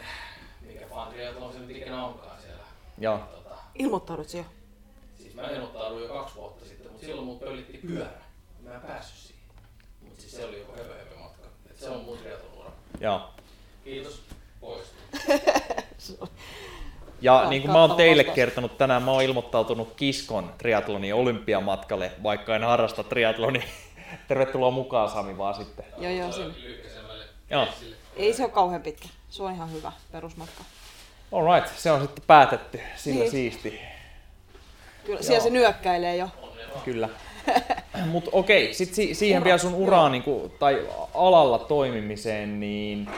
[0.60, 2.62] mikä fan triathlon se nyt ikinä onkaan siellä.
[2.98, 3.18] Joo.
[3.18, 4.44] Tota, Ilmoittaudut jo.
[5.22, 8.10] siis mä ilmoittauduin jo kaksi vuotta sitten, mutta silloin mut pöllitti pyörä.
[8.72, 9.42] Mä en päässyt siihen.
[10.00, 11.46] Mut siis se oli joku höpö höpö matka.
[11.70, 12.70] Et se on mun triathlonura.
[13.00, 13.30] Joo.
[13.84, 14.22] Kiitos.
[14.60, 14.86] Pois.
[17.20, 18.34] Ja Ah, niin kuin mä oon teille vastaus.
[18.34, 23.62] kertonut, tänään mä oon ilmoittautunut Kiskon triatlonin olympiamatkalle, vaikka en harrasta triatlonia.
[24.28, 25.84] Tervetuloa mukaan Sami vaan sitten.
[25.98, 26.54] Joo, joo, sinne.
[27.50, 27.66] Joo.
[28.16, 29.08] Ei se ole kauhean pitkä.
[29.30, 30.64] Se on ihan hyvä perusmatka.
[31.32, 32.80] Alright, se on sitten päätetty.
[32.96, 33.30] Sillä Niin.
[33.30, 33.80] siisti.
[35.04, 36.28] Kyllä, siellä se nyökkäilee jo.
[36.84, 37.08] Kyllä.
[38.12, 43.08] Mutta okei, sitten si- siihen Ura, vielä sun uraan niinku, tai alalla toimimiseen, niin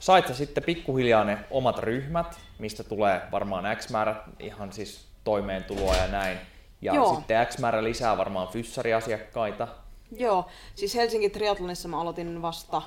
[0.00, 5.96] sait sä sitten pikkuhiljaa ne omat ryhmät, mistä tulee varmaan X määrä ihan siis toimeentuloa
[5.96, 6.38] ja näin.
[6.82, 7.14] Ja Joo.
[7.14, 9.68] sitten X määrä lisää varmaan fyssariasiakkaita.
[10.16, 12.82] Joo, siis Helsingin triathlonissa mä aloitin vasta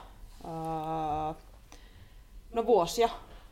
[0.45, 1.34] ää,
[2.54, 3.10] No vuosia.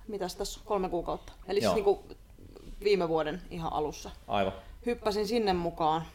[0.07, 1.33] Mitäs tässä kolme kuukautta.
[1.47, 1.73] Eli Joo.
[1.73, 2.03] siis niinku
[2.83, 4.09] viime vuoden ihan alussa.
[4.27, 4.53] Aivan.
[4.85, 6.05] Hyppäsin sinne mukaan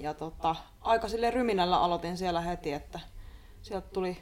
[0.00, 3.00] ja tota, aika sille ryminällä aloitin siellä heti, että
[3.62, 4.16] sieltä tuli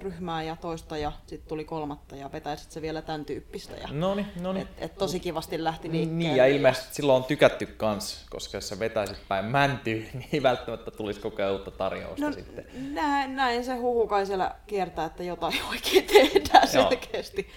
[0.00, 3.76] ryhmää ja toista ja sitten tuli kolmatta ja vetäisit se vielä tämän tyyppistä.
[3.76, 4.62] Ja, No niin, no niin.
[4.62, 6.18] et, et tosi kivasti lähti liikkeelle.
[6.18, 10.90] Niin, ja ilmeisesti silloin on tykätty kans, koska jos sä vetäisit päin mäntyy, niin välttämättä
[10.90, 12.66] tulisi koko ajan uutta tarjousta No sitten.
[12.94, 16.88] näin, näin se huhu kai siellä kiertää, että jotain oikein tehdään Joo.
[16.90, 17.48] selkeästi.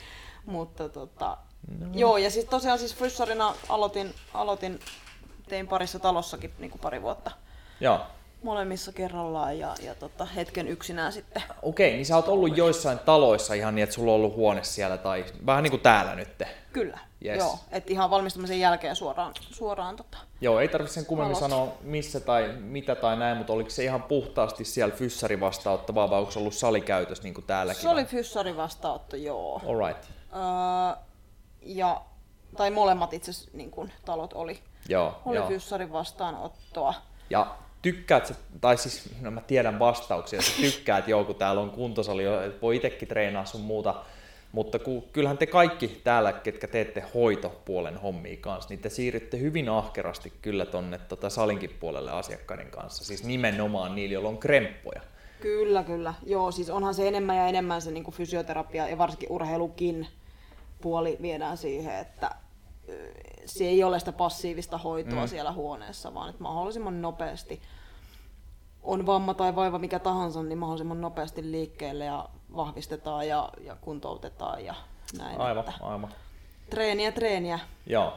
[0.46, 1.38] Mutta tota,
[1.80, 1.88] no.
[1.94, 4.80] joo, ja siis tosiaan siis fyssarina aloitin, aloitin,
[5.52, 7.32] tein parissa talossakin niin kuin pari vuotta
[7.80, 8.00] Joo.
[8.44, 11.44] molemmissa kerrallaan ja, ja tota, hetken yksinään sitten.
[11.62, 14.98] Okei, niin sä oot ollut joissain taloissa ihan niin, että sulla on ollut huone siellä
[14.98, 16.44] tai vähän niin kuin täällä nyt.
[16.74, 17.38] Kyllä, Yes.
[17.38, 20.18] joo, että ihan valmistumisen jälkeen suoraan, suoraan tota.
[20.42, 24.04] Joo, ei tarvitse sen kummemmin sanoa missä tai mitä tai näin, mutta oliko se ihan
[24.04, 27.82] puhtaasti siellä fyssari vastaanottavaa vai onko se ollut salikäytös niin kuin täälläkin?
[27.82, 29.62] Se oli fyssarin vastaanotto, joo.
[29.68, 30.04] Alright.
[30.04, 31.04] Öö,
[31.62, 32.02] ja,
[32.58, 35.48] tai molemmat itse asiassa niin kuin, talot oli, Joo, oli joo.
[35.48, 36.94] fyssarin vastaanottoa.
[37.30, 42.26] Ja tykkäät sä, tai siis, no mä tiedän vastauksia, sä tykkäät joku, täällä on kuntosali,
[42.26, 43.96] että voi itsekin treenaa sun muuta,
[44.52, 49.70] mutta ku, kyllähän te kaikki täällä, ketkä teette hoitopuolen hommia kanssa, niin te siirrytte hyvin
[49.70, 55.02] ahkerasti kyllä tonne tota salinkin puolelle asiakkaiden kanssa, siis nimenomaan niillä, joilla on kremppoja.
[55.42, 56.14] Kyllä, kyllä.
[56.26, 60.08] Joo, siis onhan se enemmän ja enemmän se niin fysioterapia ja varsinkin urheilukin
[60.82, 62.32] puoli viedään siihen, että
[63.46, 65.28] se ei ole sitä passiivista hoitoa mm.
[65.28, 67.62] siellä huoneessa, vaan että mahdollisimman nopeasti
[68.84, 74.66] on vamma tai vaiva mikä tahansa, niin mahdollisimman nopeasti liikkeelle ja vahvistetaan ja, ja kuntoutetaan
[74.66, 74.76] ja
[75.18, 75.42] näin.
[75.42, 76.10] Aivan, Että aivan.
[76.70, 77.60] treeniä, treeniä.
[77.88, 78.14] Joo,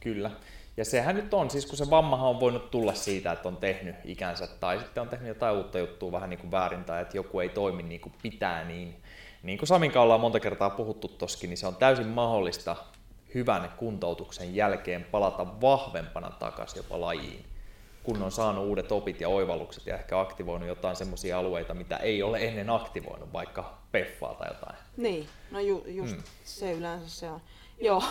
[0.00, 0.30] kyllä.
[0.76, 3.96] Ja sehän nyt on, siis kun se vammahan on voinut tulla siitä, että on tehnyt
[4.04, 7.40] ikänsä tai sitten on tehnyt jotain uutta juttua vähän niin kuin väärin tai että joku
[7.40, 9.02] ei toimi niin kuin pitää, niin
[9.42, 12.76] niin kuin Samin kanssa ollaan monta kertaa puhuttu toskin, niin se on täysin mahdollista
[13.34, 17.44] hyvän kuntoutuksen jälkeen palata vahvempana takaisin jopa lajiin,
[18.02, 22.22] kun on saanut uudet opit ja oivallukset ja ehkä aktivoinut jotain semmoisia alueita, mitä ei
[22.22, 24.76] ole ennen aktivoinut, vaikka peffaa tai jotain.
[24.96, 26.22] Niin, no ju, just mm.
[26.44, 27.40] se yleensä se on.
[27.80, 28.02] Joo,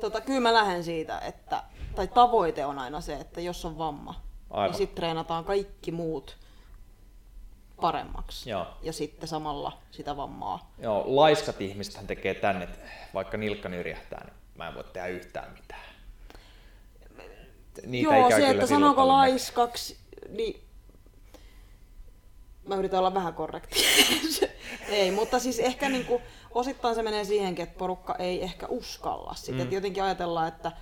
[0.00, 1.62] tota, kyllä mä lähden siitä, että,
[1.96, 4.70] tai tavoite on aina se, että jos on vamma, Aivan.
[4.70, 6.36] niin sitten treenataan kaikki muut
[7.80, 8.50] paremmaksi.
[8.50, 8.66] Joo.
[8.82, 10.72] Ja sitten samalla sitä vammaa.
[10.78, 12.68] Joo, laiskat ihmisethän tekee tänne,
[13.14, 15.94] vaikka nilkka nyrjähtää, niin mä en voi tehdä yhtään mitään.
[17.86, 19.96] Niitä Joo, se, että sanooko laiskaksi,
[20.28, 20.64] niin
[22.68, 23.84] mä yritän olla vähän korrekti.
[24.88, 29.58] ei, mutta siis ehkä niinku, osittain se menee siihenkin, että porukka ei ehkä uskalla sitä.
[29.58, 29.60] Mm.
[29.60, 30.72] Et jotenkin ajatellaan, että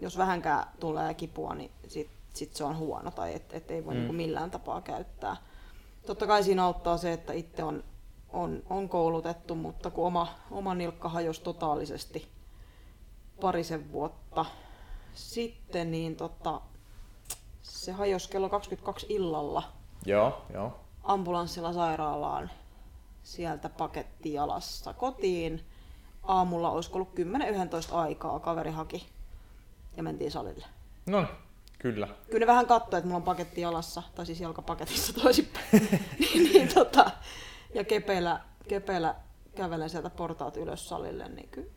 [0.00, 3.94] jos vähänkään tulee kipua, niin sit, sit se on huono tai että et ei voi
[3.94, 3.98] mm.
[3.98, 5.36] niinku millään tapaa käyttää.
[6.06, 7.84] Totta kai siinä auttaa se, että itse on,
[8.28, 12.28] on, on koulutettu, mutta kun oma, oma nilkka hajosi totaalisesti
[13.40, 14.46] parisen vuotta
[15.14, 16.60] sitten, niin tota,
[17.62, 19.62] se hajosi kello 22 illalla
[20.06, 20.80] Joo, joo.
[21.02, 22.50] ambulanssilla sairaalaan
[23.22, 25.66] sieltä paketti jalassa kotiin.
[26.22, 27.18] Aamulla olisiko ollut
[27.90, 29.06] 10-11 aikaa, kaveri haki
[29.96, 30.66] ja mentiin salille.
[31.06, 31.28] No niin,
[31.78, 32.08] kyllä.
[32.26, 35.66] Kyllä ne vähän katsoi, että mulla on paketti jalassa, tai siis jalkapaketissa toisinpäin.
[36.18, 37.10] niin, niin, tota,
[37.74, 39.14] ja kepeillä, kepeillä
[39.54, 41.70] kävelen sieltä portaat ylös salille, niin kyllä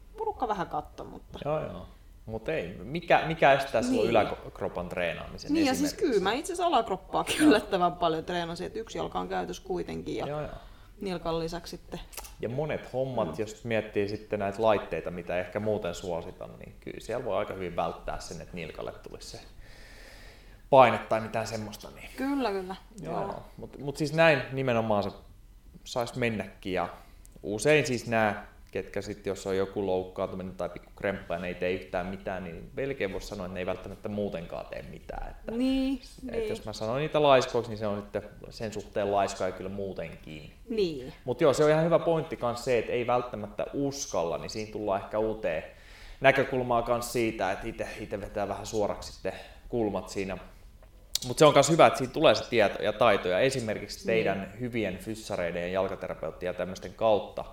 [0.48, 1.40] porukka vähän katsoi, mutta...
[1.46, 1.88] Joo, joo.
[2.26, 3.92] Mutta ei, mikä, mikä estää niin.
[3.92, 4.10] Niin.
[4.10, 8.98] yläkropan treenaamisen Niin ja siis kyllä mä itse asiassa alakroppaa yllättävän paljon treenasin, että yksi
[8.98, 10.50] jalka on käytössä kuitenkin ja Joo, joo.
[11.02, 12.00] nilkan lisäksi sitten
[12.40, 13.36] Ja monet hommat, Mm.
[13.38, 17.76] jos miettii sitten näitä laitteita, mitä ehkä muuten suositan, niin kyllä siellä voi aika hyvin
[17.76, 19.42] välttää sen, että nilkalle tulisi se
[20.70, 21.88] paine tai mitään semmoista.
[21.96, 22.10] Niin.
[22.18, 22.76] Kyllä, kyllä.
[23.02, 23.44] Joo, joo.
[23.58, 25.10] Mutta mut siis näin nimenomaan se
[25.84, 26.90] saisi mennäkin ja
[27.44, 31.56] usein siis nämä, ketkä sitten jos on joku loukkaantuminen tai pikku kremppa ja ne ei
[31.56, 35.32] tee yhtään mitään, niin melkein voisi sanoa, että ne ei välttämättä muutenkaan tee mitään.
[35.32, 36.50] Että, Niin, että niin.
[36.50, 40.54] jos mä sanon niitä laiskoiksi, niin se on sitten sen suhteen laiskaa kyllä muutenkin.
[40.70, 41.14] niin.
[41.26, 44.72] Mutta joo, se on ihan hyvä pointti myös se, että ei välttämättä uskalla, niin siinä
[44.72, 45.64] tullaan ehkä uuteen
[46.22, 47.68] näkökulmaa myös siitä, että
[48.00, 49.34] itse vetää vähän suoraksi sitten
[49.70, 50.38] kulmat siinä.
[51.28, 54.54] Mutta se on myös hyvä, että siitä tulee se tieto ja taito ja esimerkiksi teidän
[54.60, 57.46] hyvien fyssareiden ja jalkaterapeuttien ja tämmöisten kautta,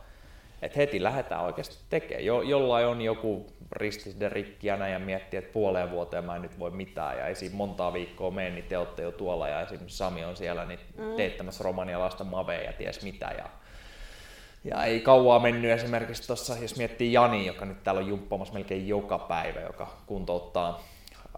[0.62, 2.24] että heti lähdetään oikeasti tekemään.
[2.24, 6.42] Jo, jollain on joku ristiside rikki ja näin ja miettii, että puoleen vuoteen mä en
[6.42, 9.96] nyt voi mitään ja siinä montaa viikkoa mene, niin te olette jo tuolla ja esimerkiksi
[9.96, 10.80] Sami on siellä niin
[11.16, 13.44] teettämässä romanialaista mavea ja ties mitä ja
[14.64, 18.88] ja ei kauaa mennyt esimerkiksi tuossa, jos miettii Jani, joka nyt täällä on jumppaamassa melkein
[18.88, 20.82] joka päivä, joka kuntouttaa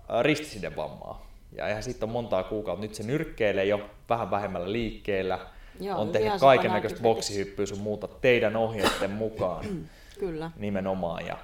[0.09, 1.27] ää, ristisidevammaa.
[1.57, 2.83] Ja eihän siitä on montaa kuukautta.
[2.83, 5.39] Nyt se nyrkkeilee jo vähän vähemmällä liikkeellä.
[5.81, 9.65] Joo, on tehnyt kaiken näköistä boksihyppyä sun muuta teidän ohjeiden mukaan.
[10.19, 10.51] Kyllä.
[10.57, 11.27] nimenomaan.
[11.27, 11.39] Ja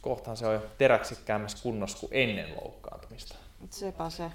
[0.00, 3.34] kohtaan se on jo teräksikkäämmässä kunnossa kuin ennen loukkaantumista.
[3.70, 4.30] Sepä se.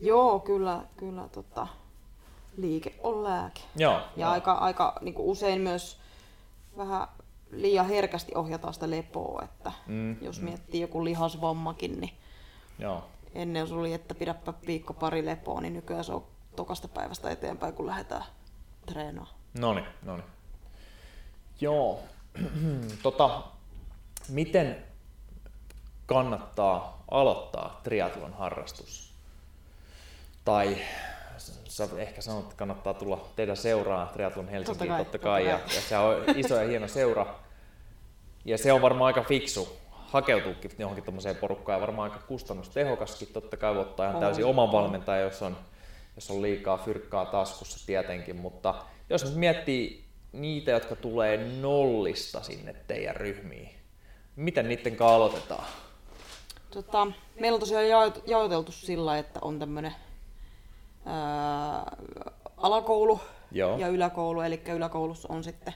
[0.00, 1.66] Joo, kyllä, kyllä tota,
[2.56, 3.60] liike on lääke.
[3.76, 4.30] Joo, Ja joo.
[4.30, 5.98] aika, aika niin kuin usein myös
[6.76, 7.08] vähän
[7.50, 12.12] liian herkästi ohjataan sitä lepoa, että Mm, mm, jos miettii joku lihasvammakin, niin
[12.78, 13.04] joo.
[13.34, 16.24] ennen jos oli, että pidäpä viikko pari lepoa, niin nykyään se on
[16.56, 18.24] tokasta päivästä eteenpäin, kun lähdetään
[18.86, 19.36] treenaamaan.
[19.58, 20.22] Noni, noni.
[21.60, 22.02] Joo.
[23.02, 23.42] tota,
[24.28, 24.84] miten
[26.06, 29.14] kannattaa aloittaa triathlon harrastus?
[30.44, 30.76] Tai
[31.68, 35.42] sä ehkä sanot, että kannattaa tulla teidän seuraa Triathlon Helsinkiin Totta kai, totta kai.
[35.42, 35.76] totta Ja, kai.
[35.76, 37.26] ja, se on iso ja hieno seura.
[38.44, 43.28] Ja se on varmaan aika fiksu hakeutuukin johonkin tuommoiseen porukkaan ja varmaan aika kustannustehokaskin.
[43.32, 45.56] Totta kai voi ottaa ihan täysin oman valmentajan, jos on,
[46.16, 48.36] jos on liikaa fyrkkaa taskussa tietenkin.
[48.36, 48.74] Mutta
[49.10, 53.70] jos nyt miettii niitä, jotka tulee nollista sinne teidän ryhmiin,
[54.36, 55.64] miten niiden kanssa aloitetaan?
[56.70, 57.06] Tota,
[57.40, 59.94] meillä on tosiaan jaot- jaoteltu sillä, että on tämmöinen
[62.56, 63.20] alakoulu
[63.52, 63.78] Joo.
[63.78, 64.40] ja yläkoulu.
[64.40, 65.74] Eli yläkoulussa on sitten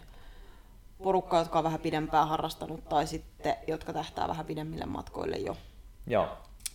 [1.03, 5.57] porukka, jotka on vähän pidempään harrastanut tai sitten, jotka tähtää vähän pidemmille matkoille jo.
[6.07, 6.29] Joo,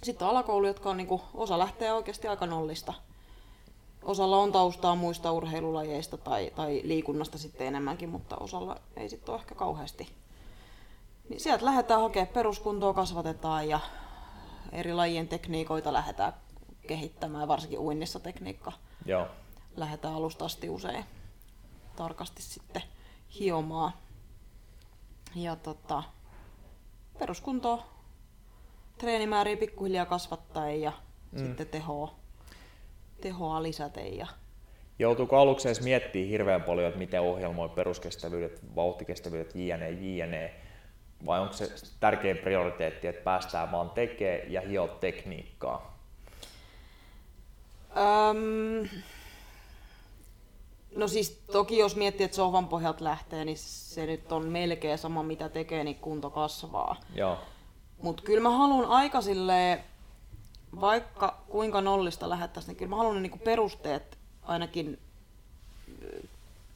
[0.03, 2.93] Sitten on alakoulu, jotka on niinku, osa lähtee oikeasti aika nollista.
[4.05, 9.41] Osalla on taustaa muista urheilulajeista tai, tai liikunnasta sitten enemmänkin, mutta osalla ei sitten ole
[9.41, 10.09] ehkä kauheasti.
[11.29, 13.79] Niin sieltä lähdetään hakemaan peruskuntoa, kasvatetaan ja
[14.71, 16.33] eri lajien tekniikoita lähdetään
[16.87, 18.71] kehittämään, varsinkin uinnissa tekniikka
[19.05, 19.27] joo,
[19.77, 21.05] lähdetään alusta asti usein
[21.95, 22.81] tarkasti sitten
[23.39, 23.93] hiomaan.
[25.35, 26.03] Ja tota,
[27.19, 27.85] peruskuntoa,
[28.97, 30.91] treenimääriä pikkuhiljaa kasvattaen ja
[31.31, 31.39] mm.
[31.39, 32.15] sitten tehoa,
[33.23, 34.17] tehoa lisäten.
[34.17, 34.27] Ja
[34.99, 40.53] Joutuuko aluksi edes miettimään hirveän paljon, että miten ohjelmoi peruskestävyydet, vauhtikestävyydet, jne, jne,
[41.25, 45.97] vai onko se tärkein prioriteetti, että päästään vaan tekemään ja hio tekniikkaa?
[47.97, 48.89] Öm,
[50.95, 55.23] no siis toki jos miettii, että sohvan pohjalta lähtee, niin se nyt on melkein sama
[55.23, 56.95] mitä tekee, niin kunto kasvaa.
[57.15, 57.37] Joo,
[58.01, 59.83] Mutta kyllä mä haluan aika silleen,
[60.81, 64.99] vaikka kuinka nollista lähettäisiin, niin kyllä mä haluan ne niinku perusteet ainakin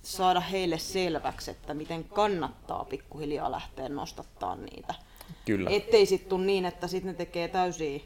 [0.03, 4.93] saada heille selväksi, että miten kannattaa pikkuhiljaa lähteä nostattaa niitä.
[5.45, 5.69] kyllä.
[5.69, 7.99] Ettei sit tuu niin, että sitten ne tekee täysiä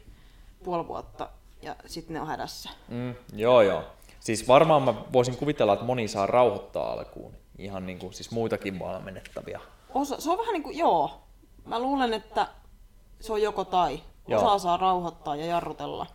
[0.64, 1.28] puoli vuotta
[1.62, 2.70] ja sitten ne on hädässä.
[2.88, 3.82] Mm, joo, joo.
[4.20, 7.32] Siis varmaan mä voisin kuvitella, että moni saa rauhoittaa alkuun.
[7.58, 9.60] Ihan niin kuin siis muitakin valmennettavia.
[9.94, 11.22] Osa, se on vähän niin kuin, joo,
[11.66, 12.48] mä luulen, että
[13.20, 14.00] se on joko tai.
[14.28, 14.40] Joo.
[14.40, 16.06] Osaa saa rauhoittaa ja jarrutella.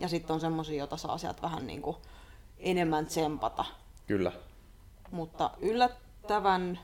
[0.00, 1.96] Ja sitten on semmosia, joita saa sieltä vähän niin kuin
[2.58, 3.64] enemmän tsempata.
[4.06, 4.32] Kyllä.
[5.10, 6.78] Mutta yllättävän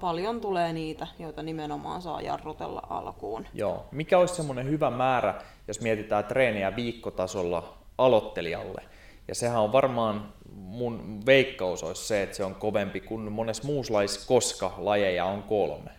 [0.00, 3.46] paljon tulee niitä, joita nimenomaan saa jarrutella alkuun.
[3.54, 3.86] Joo.
[3.92, 8.82] Mikä olisi semmoinen hyvä määrä, jos mietitään treeniä viikkotasolla aloittelijalle?
[9.28, 13.94] Ja sehän on varmaan, mun veikkaus olisi se, että se on kovempi kuin monessa muussa
[13.94, 15.90] lajissa, koska lajeja on kolme.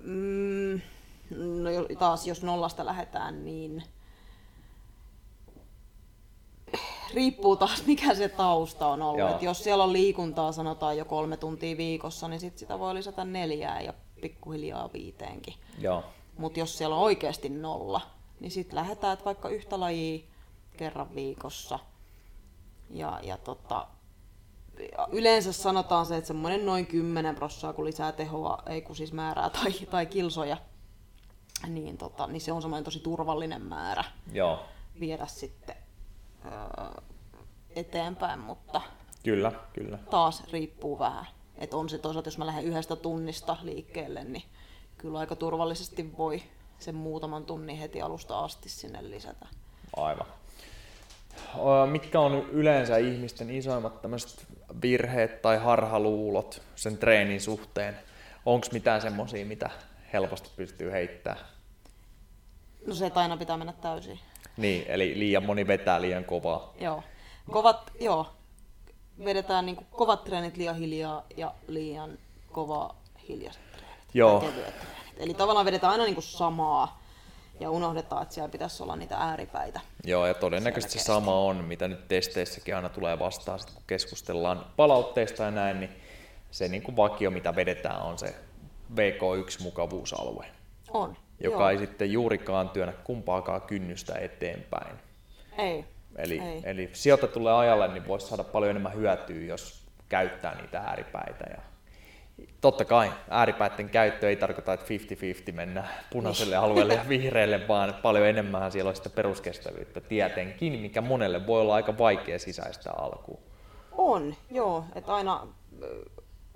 [0.00, 0.80] Mm,
[1.30, 3.82] no taas jos nollasta lähdetään, niin
[7.14, 9.18] riippuu taas mikä se tausta on ollut.
[9.18, 9.34] Joo.
[9.34, 13.24] Et jos siellä on liikuntaa sanotaan jo kolme tuntia viikossa, niin sit sitä voi lisätä
[13.24, 15.54] neljää ja pikkuhiljaa viiteenkin.
[16.38, 18.00] Mutta jos siellä on oikeasti nolla,
[18.40, 20.24] niin sitten lähdetään että vaikka yhtä lajia
[20.76, 21.78] kerran viikossa.
[22.90, 23.86] Ja, ja tota,
[25.12, 29.50] yleensä sanotaan se, että semmoinen noin 10 prossaa, kun lisää tehoa, ei kun siis määrää
[29.50, 30.56] tai, tai kilsoja,
[31.66, 34.64] niin, tota, niin se on semmoinen tosi turvallinen määrä Joo.
[35.00, 35.76] viedä sitten
[36.44, 37.02] öö,
[37.70, 38.80] eteenpäin, mutta
[39.24, 39.98] Kyllä, kyllä.
[40.10, 41.26] taas riippuu vähän.
[41.58, 44.42] Että on se toisaalta, jos mä lähden yhdestä tunnista liikkeelle, niin
[44.98, 46.42] kyllä aika turvallisesti voi
[46.78, 49.46] sen muutaman tunnin heti alusta asti sinne lisätä.
[49.96, 50.26] Aivan.
[51.90, 54.46] Mitkä on yleensä ihmisten isoimmat tämmöiset
[54.82, 57.98] virheet tai harhaluulot sen treenin suhteen?
[58.46, 59.70] Onko mitään semmoisia, mitä
[60.16, 61.46] helposti pystyy heittämään?
[62.86, 64.18] No se, että aina pitää mennä täysin.
[64.56, 66.74] Niin, eli liian moni vetää liian kovaa.
[66.80, 67.02] Joo.
[67.50, 68.26] Kovat, joo.
[69.24, 72.18] Vedetään niin kovat treenit liian hiljaa ja liian
[72.52, 72.94] kova
[73.28, 74.04] hiljaiset treenit.
[74.14, 74.40] Joo.
[74.40, 75.16] Kevyet treenit.
[75.16, 77.02] Eli tavallaan vedetään aina niin samaa
[77.60, 79.80] ja unohdetaan, että siellä pitäisi olla niitä ääripäitä.
[80.04, 84.66] Joo, ja todennäköisesti se sama on, mitä nyt testeissäkin aina tulee vastaan, sit kun keskustellaan
[84.76, 85.90] palautteista ja näin, niin
[86.50, 88.34] se niin kuin vakio, mitä vedetään, on se
[88.94, 90.46] VK1-mukavuusalue,
[90.88, 91.16] On.
[91.40, 91.70] joka joo.
[91.70, 94.96] ei sitten juurikaan työnnä kumpaakaan kynnystä eteenpäin.
[95.58, 95.84] Ei.
[96.16, 96.60] Eli, Ei.
[96.64, 101.62] eli sijoitetulle ajalle niin voisi saada paljon enemmän hyötyä, jos käyttää niitä ääripäitä ja,
[102.60, 104.86] totta kai ääripäiden käyttö ei tarkoita, että
[105.50, 111.00] 50-50 mennään punaiselle alueelle ja vihreälle, vaan paljon enemmän siellä on sitä peruskestävyyttä tietenkin, mikä
[111.00, 113.40] monelle voi olla aika vaikea sisäistä alkuun.
[113.92, 114.84] On, joo.
[114.94, 115.46] Että aina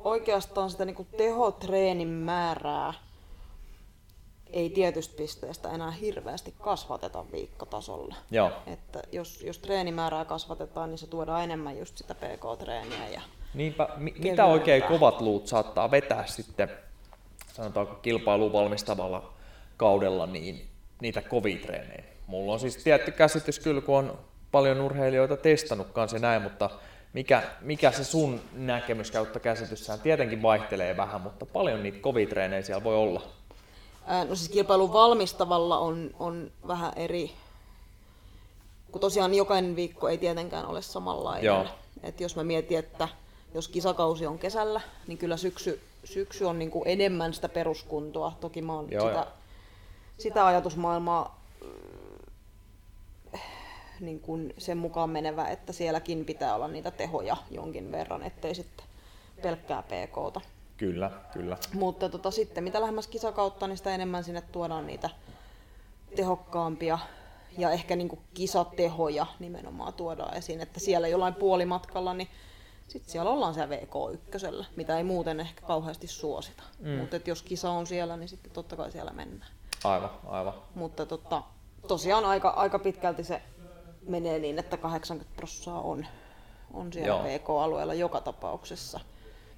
[0.05, 2.95] oikeastaan sitä niinku tehotreenin määrää
[4.53, 8.15] ei tietystä pisteestä enää hirveästi kasvateta viikkotasolla.
[8.31, 8.51] Joo.
[8.67, 13.09] Että jos, jos treenimäärää kasvatetaan, niin se tuodaan enemmän just sitä PK-treeniä.
[13.09, 13.21] Ja...
[13.55, 16.71] Niinpä, mi- mitä oikein kovat luut saattaa vetää sitten,
[17.53, 19.33] sanotaanko kilpailuun valmistavalla
[19.77, 20.67] kaudella, niin
[21.01, 22.05] niitä kovia treenejä.
[22.27, 24.19] Mulla on siis tietty käsitys kyllä, kun on
[24.51, 26.71] paljon urheilijoita testannut kanssa ja näin, mutta
[27.13, 32.63] mikä, mikä se sun näkemys kautta käsityssään tietenkin vaihtelee vähän, mutta paljon niitä kovia treenejä
[32.63, 33.23] siellä voi olla.
[34.29, 37.31] No siis kilpailun valmistavalla on, on vähän eri,
[38.93, 41.45] kun tosiaan jokainen viikko ei tietenkään ole samanlainen.
[41.45, 41.67] Joo.
[42.03, 43.09] Et jos mä mietin, että
[43.55, 48.33] jos kisakausi on kesällä, niin kyllä syksy, syksy on niinku enemmän sitä peruskuntoa.
[48.41, 49.27] Toki mä oon Joo, sitä,
[50.19, 51.41] sitä ajatusmaailmaa
[54.01, 58.87] niin kuin sen mukaan menevä, että sielläkin pitää olla niitä tehoja jonkin verran, ettei sitten
[59.43, 60.41] pelkkää PKta.
[60.77, 61.57] Kyllä, kyllä.
[61.73, 65.11] Mutta tota, sitten mitä lähemmäs kisakautta, niin sitä enemmän sinne tuodaan niitä
[66.17, 66.99] tehokkaampia
[67.59, 70.61] ja ehkä niinku kisatehoja nimenomaan tuodaan esiin.
[70.61, 72.29] Että siellä jollain puolimatkalla, niin
[72.89, 76.63] sitten siellä ollaan siellä VK1, mitä ei muuten ehkä kauheasti suosita.
[76.79, 76.91] Mm.
[76.91, 79.51] Mutta jos kisa on siellä, niin sitten totta kai siellä mennään.
[79.85, 80.55] Aivan, aivan.
[80.75, 81.43] Mutta tota,
[81.89, 83.43] tosiaan aika, aika pitkälti se
[84.09, 86.07] menee niin, että 80 prosenttia on,
[86.75, 87.25] on siellä Joo.
[87.25, 89.01] VK-alueella joka tapauksessa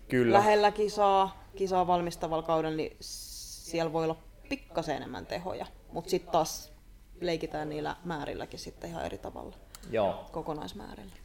[0.08, 0.38] Kyllä.
[0.38, 4.16] lähellä kisaa, kisaa valmistavalla kaudella, niin siellä voi olla
[4.48, 5.66] pikkasen enemmän tehoja.
[5.92, 6.72] Mutta sitten taas
[7.20, 9.56] leikitään niillä määrilläkin sitten ihan eri tavalla,
[9.90, 10.28] Joo.
[10.32, 11.16] kokonaismäärillä.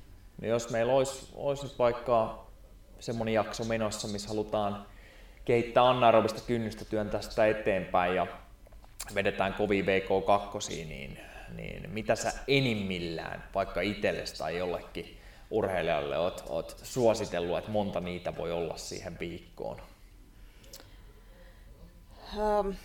[0.41, 2.47] Niin jos meillä olisi, olisi nyt vaikka
[2.99, 4.85] semmoinen jakso menossa, missä halutaan
[5.45, 8.27] kehittää anaerobista kynnystä työntää sitä eteenpäin ja
[9.15, 11.19] vedetään kovia VK2, niin,
[11.55, 15.17] niin mitä sä enimmillään vaikka itsellesi tai jollekin
[15.51, 19.81] urheilijalle oot, oot suositellut, että monta niitä voi olla siihen viikkoon?
[22.37, 22.75] Öm,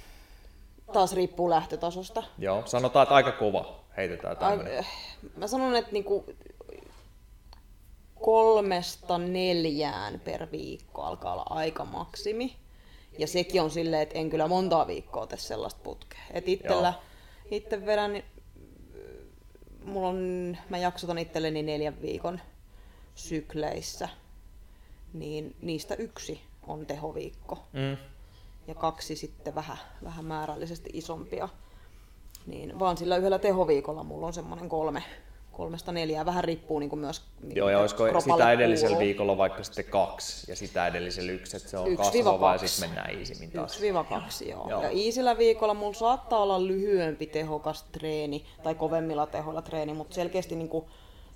[0.92, 2.22] taas riippuu lähtötasosta.
[2.38, 4.77] Joo, sanotaan, että aika kova heitetään tämmöinen.
[4.79, 4.85] Ai,
[5.37, 6.25] Mä sanon, että niinku
[8.20, 12.57] kolmesta neljään per viikko alkaa olla aika maksimi.
[13.18, 16.20] Ja sekin on silleen, että en kyllä montaa viikkoa tee sellaista putkea.
[16.31, 16.44] Et
[17.51, 18.25] itse vedän, niin,
[19.85, 22.40] mulla on, mä jaksotan itselleni neljän viikon
[23.14, 24.09] sykleissä.
[25.12, 27.97] Niin niistä yksi on tehoviikko Mm.
[28.66, 31.49] ja kaksi sitten vähän, vähän määrällisesti isompia.
[32.47, 35.03] Niin vaan sillä yhdellä tehoviikolla mulla on semmoinen kolme,
[35.53, 37.23] kolmesta neljää, vähän riippuu niin kuin myös
[37.55, 39.07] Joo, ja olisiko sitä edellisellä kuuluu.
[39.07, 42.88] viikolla vaikka sitten kaksi ja sitä edellisellä yksi, että se on Yksi kasvava ja sitten
[42.88, 43.81] mennään iisimmin taas.
[43.81, 43.91] 1-2, joo.
[44.49, 44.69] Joo.
[44.71, 44.83] joo.
[44.83, 50.57] Ja iisillä viikolla mulla saattaa olla lyhyempi tehokas treeni tai kovemmilla tehoilla treeni, mutta selkeästi,
[50.57, 50.85] niin kuin,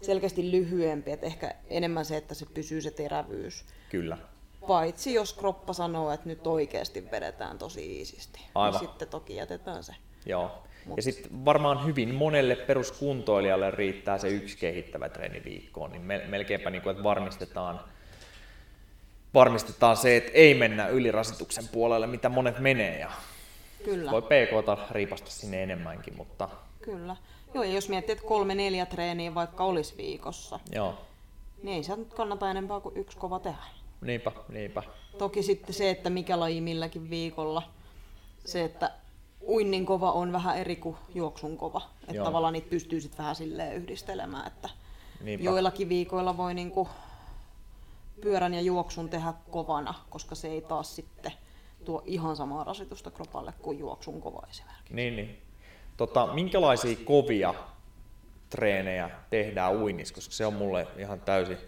[0.02, 3.64] selkeästi lyhyempi, että ehkä enemmän se, että se pysyy se terävyys.
[3.90, 4.18] Kyllä.
[4.66, 8.80] Paitsi jos kroppa sanoo, että nyt oikeasti vedetään tosi iisisti, Aivan.
[8.80, 9.94] niin sitten toki jätetään se.
[10.26, 10.50] Joo.
[10.86, 16.26] Mut- Ja sitten varmaan hyvin monelle peruskuntoilijalle riittää se yksi kehittävä treeni viikkoon, niin mel-
[16.28, 17.80] melkeinpä niin kuin, että varmistetaan,
[19.34, 22.98] varmistetaan se, että ei mennä ylirasituksen puolelle, mitä monet menee.
[22.98, 23.10] Ja
[23.84, 24.10] Kyllä.
[24.10, 26.48] voi PKta riipasta sinne enemmänkin, mutta
[26.82, 27.16] Kyllä.
[27.54, 30.94] Joo, ja jos miettii, että kolme neljä treeniä vaikka olisi viikossa, joo,
[31.62, 33.58] niin ei se nyt kannata enempää kuin yksi kova tehdä.
[34.00, 34.82] niinpä, niinpä.
[35.18, 37.62] Toki sitten se, että mikä laji milläkin viikolla,
[38.44, 38.90] se, että
[39.48, 41.82] uinnin kova on vähän eri kuin juoksun kova.
[42.00, 42.24] Että Joo.
[42.24, 44.68] tavallaan niitä pystyy sitten vähän silleen yhdistelemään, että
[45.20, 45.44] Niinpä.
[45.44, 46.88] joillakin viikoilla voi niinku
[48.20, 51.32] pyörän ja juoksun tehdä kovana, koska se ei taas sitten
[51.84, 54.94] tuo ihan samaa rasitusta kropalle kuin juoksun kova esimerkiksi.
[54.94, 55.42] Niin, niin.
[55.96, 57.54] Tota, minkälaisia kovia
[58.50, 61.58] treenejä tehdään uinnissa, koska se on mulle ihan täysin,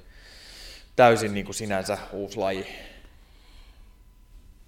[0.96, 2.66] täysin niin kuin sinänsä uusi laji.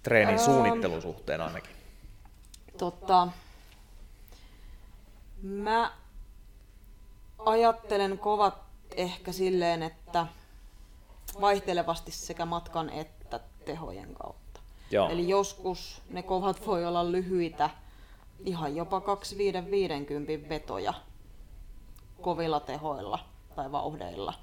[0.03, 0.45] Treenin Ähm.
[0.45, 1.80] suunnittelun suhteen ainakin.
[2.81, 3.27] Tota,
[5.41, 5.91] mä
[7.45, 8.57] ajattelen kovat
[8.95, 10.27] ehkä silleen, että
[11.41, 14.59] vaihtelevasti sekä matkan että tehojen kautta.
[14.91, 15.09] Joo.
[15.09, 17.69] Eli joskus ne kovat voi olla lyhyitä,
[18.45, 20.93] ihan jopa 2550 vetoja
[22.21, 23.19] kovilla tehoilla
[23.55, 24.33] tai vauhdeilla.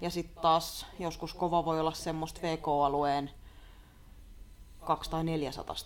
[0.00, 3.30] Ja sitten taas joskus kova voi olla semmoista VK-alueen
[4.84, 5.76] 2 tai 400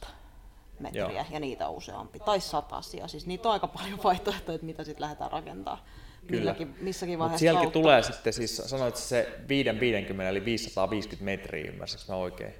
[0.80, 1.24] metriä Joo.
[1.30, 2.18] ja niitä useampi.
[2.18, 3.08] Tai satasia.
[3.08, 5.82] Siis niitä on aika paljon vaihtoehtoja, että mitä sitten lähdetään rakentamaan.
[6.30, 7.78] Milläkin, missäkin vaiheessa sielläkin kautta.
[7.78, 9.38] tulee sitten, siis sanoit se
[10.18, 12.54] 5-50 eli 550 metriä, ymmärsinkö mä oikein?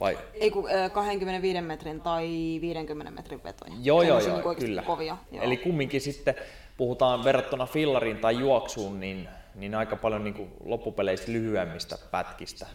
[0.00, 0.18] Vai?
[0.34, 2.28] Ei kun ö, 25 metrin tai
[2.60, 3.72] 50 metrin vetoja.
[3.82, 4.82] Joo, joo, joo, oikeesti kyllä.
[4.82, 5.16] Kovia.
[5.32, 5.44] Joo.
[5.44, 6.34] Eli kumminkin sitten
[6.76, 12.66] puhutaan verrattuna fillariin tai juoksuun, niin, niin aika paljon niin kuin loppupeleissä lyhyemmistä pätkistä.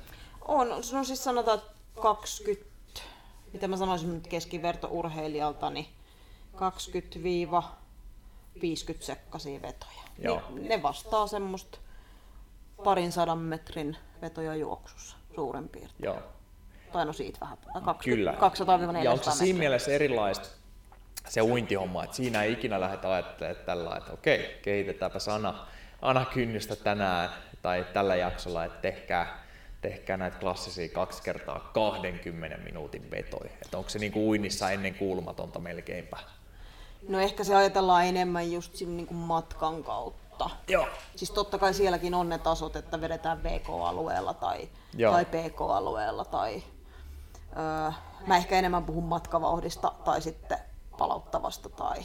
[0.47, 1.71] On, no siis sanotaan että
[2.01, 2.65] 20,
[3.55, 5.87] mitä mä sanoisin nyt keskivertourheilijalta, niin
[6.55, 6.59] 20-50
[8.99, 10.01] sekkaisia vetoja.
[10.19, 10.41] Joo.
[10.49, 11.77] Niin ne vastaa semmoista
[12.83, 16.03] parin sadan metrin vetoja juoksussa suurin piirtein.
[16.03, 16.19] Joo.
[16.91, 18.31] Tai no siitä vähän, 20, Kyllä.
[18.99, 20.47] 200-400 Ja onko se siinä mielessä erilaista
[21.27, 25.67] se uintihomma, että siinä ei ikinä lähdetä ajattelemaan että tällä, että okei, kehitetäänpä sana,
[26.01, 27.29] anakynnystä tänään
[27.61, 29.44] tai tällä jaksolla, että tehkää,
[29.89, 33.51] tehkää näitä klassisia kaksi kertaa 20 minuutin vetoja.
[33.61, 36.17] Että onko se niin kuin uinnissa ennen kuulumatonta melkeinpä?
[37.07, 40.49] No ehkä se ajatellaan enemmän just siinä niin kuin matkan kautta.
[40.67, 40.87] Joo.
[41.15, 45.13] Siis totta kai sielläkin on ne tasot, että vedetään VK-alueella tai, Joo.
[45.13, 46.63] tai PK-alueella tai
[47.57, 47.91] öö,
[48.27, 50.57] mä ehkä enemmän puhun matkavauhdista tai sitten
[50.97, 51.99] palauttavasta tai,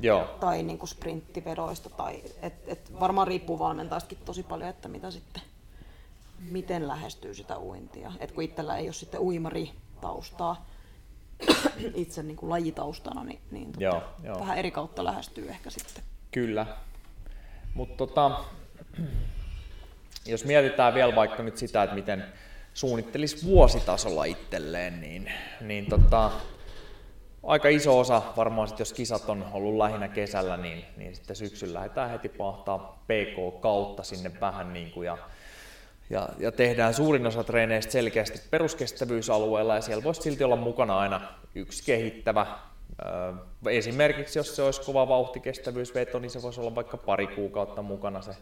[0.00, 0.24] Joo.
[0.40, 1.90] tai niin kuin sprinttivedoista.
[1.90, 5.42] Tai, et, et varmaan riippuu valmentajastakin tosi paljon, että mitä sitten,
[6.50, 8.12] miten lähestyy sitä uintia.
[8.20, 10.66] Et kun itsellä ei ole sitten uimari-taustaa
[11.94, 14.40] itse niin kuin lajitaustana, niin, niin tota, Joo, joo.
[14.40, 16.04] vähän eri kautta lähestyy ehkä sitten.
[16.30, 16.66] Kyllä.
[17.74, 18.40] Mutta tota,
[20.26, 22.24] jos mietitään vielä vaikka nyt sitä, että miten
[22.74, 26.30] suunnittelisi vuositasolla itselleen, niin, niin tota,
[27.42, 31.74] aika iso osa varmaan sit, jos kisat on ollut lähinnä kesällä, niin, niin sitten syksyllä
[31.74, 35.18] lähdetään heti pahtaa PK kautta sinne vähän niin kuin ja,
[36.10, 41.20] ja, ja tehdään suurin osa treeneistä selkeästi peruskestävyysalueella ja siellä voisi silti olla mukana aina
[41.54, 42.46] yksi kehittävä.
[43.68, 48.32] Esimerkiksi jos se olisi kova vauhtikestävyysveto, niin se voisi olla vaikka pari kuukautta mukana se,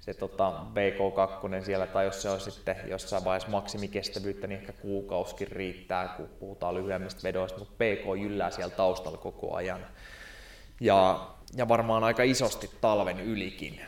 [0.00, 5.48] se tota BK2 siellä, tai jos se on sitten jossain vaiheessa maksimikestävyyttä, niin ehkä kuukauskin
[5.48, 9.86] riittää, kun puhutaan lyhyemmistä vedoista, mutta BK jyllää siellä taustalla koko ajan.
[10.80, 13.80] Ja, ja varmaan aika isosti talven ylikin.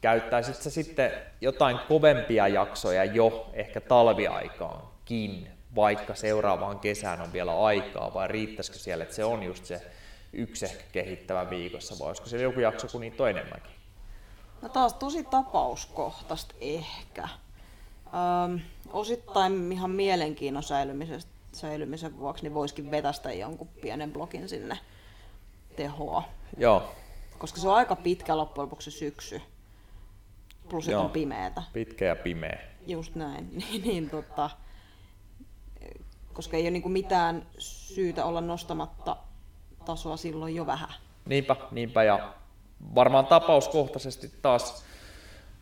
[0.00, 8.14] Käyttäisit sä sitten jotain kovempia jaksoja jo ehkä talviaikaankin, vaikka seuraavaan kesään on vielä aikaa,
[8.14, 9.82] vai riittäisikö siellä, että se on just se
[10.32, 13.72] yksi ehkä kehittävä viikossa, vai olisiko siellä joku jakso, kun niitä on enemmänkin?
[14.62, 17.28] No taas tosi tapauskohtaista ehkä.
[18.44, 18.60] Öm,
[18.92, 24.78] osittain ihan mielenkiinnon säilymisestä, säilymisen vuoksi niin voisikin vetästä jonkun pienen blokin sinne
[25.76, 26.22] tehoa.
[26.56, 26.94] Joo,
[27.40, 29.42] Koska se on aika pitkä loppujen lopuksi syksy.
[30.70, 31.04] Plus Joo.
[31.04, 31.62] on pimeätä.
[31.72, 32.58] pitkä ja pimeä.
[32.86, 33.50] Just näin.
[33.58, 34.50] niin, niin, tota,
[36.32, 39.16] koska ei ole niinku mitään syytä olla nostamatta
[39.84, 40.94] tasoa silloin jo vähän.
[41.26, 42.34] Niinpä, niinpä ja
[42.94, 44.84] varmaan tapauskohtaisesti taas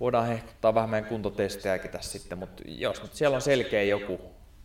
[0.01, 4.21] voidaan hehkuttaa vähän meidän kuntotestejäkin tässä sitten, mutta jos nyt siellä on selkeä joku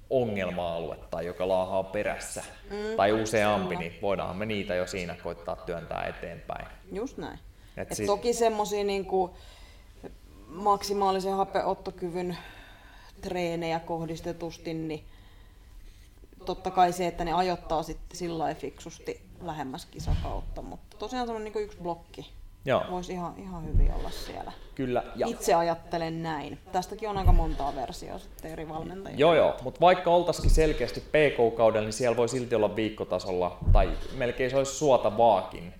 [0.09, 5.55] ongelma-alue tai joka laahaa perässä mm, tai useampi, niin voidaanhan me niitä jo siinä koittaa
[5.55, 6.67] työntää eteenpäin.
[6.91, 7.39] Just näin.
[7.77, 9.35] Et Et sit- Toki semmoisia niinku
[10.53, 12.37] maksimaalisen hapeottokyvyn
[13.21, 15.03] treenejä kohdistetusti, niin
[16.45, 21.63] totta kai se, että ne ajoittaa sitten sillä fiksusti lähemmäs kisakautta, mutta tosiaan semmoinen niin
[21.63, 22.31] yksi blokki
[22.65, 24.51] Joo, voisi ihan, ihan hyvin olla siellä.
[24.75, 25.03] kyllä.
[25.15, 26.59] Ja, Itse ajattelen näin.
[26.71, 29.19] Tästäkin on aika montaa versiota sitten eri valmentajia.
[29.19, 34.49] joo, joo, mutta vaikka oltaisikin selkeästi PK-kaudella, niin siellä voi silti olla viikkotasolla, tai melkein
[34.49, 35.73] se olisi suotavaakin,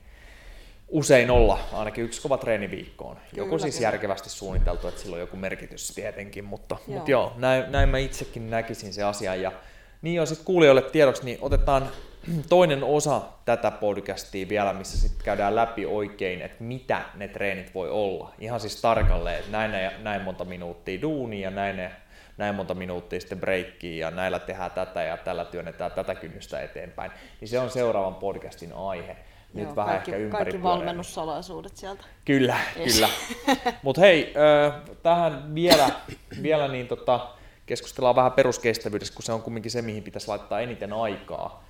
[0.93, 3.17] usein olla ainakin yksi kova treeni viikkoon.
[3.35, 3.87] Joku Kyllä, siis kyllä.
[3.87, 7.97] järkevästi suunniteltu, että sillä on joku merkitys tietenkin, mutta joo, mutta joo näin, näin mä
[7.97, 9.35] itsekin näkisin se asia.
[9.35, 9.51] Ja
[10.01, 11.87] niin jo sitten kuulijoille tiedoksi, niin otetaan
[12.49, 17.89] toinen osa tätä podcastia vielä, missä sitten käydään läpi oikein, että mitä ne treenit voi
[17.89, 18.33] olla.
[18.39, 21.89] Ihan siis tarkalleen, että näin, näin monta minuuttia duunia ja näin,
[22.37, 27.11] näin monta minuuttia sitten breikkiä ja näillä tehdään tätä ja tällä työnnetään tätä kynnystä eteenpäin.
[27.41, 29.17] Niin se on seuraavan podcastin aihe.
[29.53, 32.03] Nyt Joo, vähän kaikki, ehkä ympäri kaikki valmennussalaisuudet sieltä.
[32.25, 32.93] Kyllä, Yes.
[32.93, 33.09] kyllä.
[33.83, 34.33] Mutta hei,
[35.03, 35.89] tähän vielä,
[36.41, 37.29] vielä niin tota,
[37.65, 41.63] keskustellaan vähän peruskestävyydestä, kun se on kumminkin se, mihin pitäisi laittaa eniten aikaa.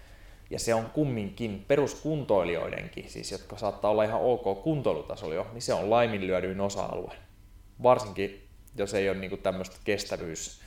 [0.49, 5.73] Ja se on kumminkin peruskuntoilijoidenkin, siis jotka saattaa olla ihan ok kuntoilutasolla jo, niin se
[5.73, 7.11] on laiminlyödyin osa-alue.
[7.83, 10.61] Varsinkin, jos ei ole niinku tämmöistä kestävyys,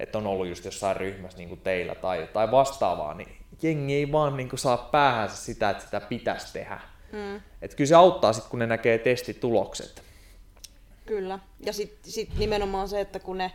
[0.00, 4.12] että on ollut just jossain ryhmässä niin kuin teillä tai, tai vastaavaa, niin jengi ei
[4.12, 6.80] vaan niin kuin saa päähänsä sitä, että sitä pitäisi tehdä.
[7.12, 10.02] Mm, Et kyllä se auttaa sitten, kun ne näkee testitulokset.
[11.06, 11.38] kyllä.
[11.60, 13.52] Ja sitten sit nimenomaan se, että kun ne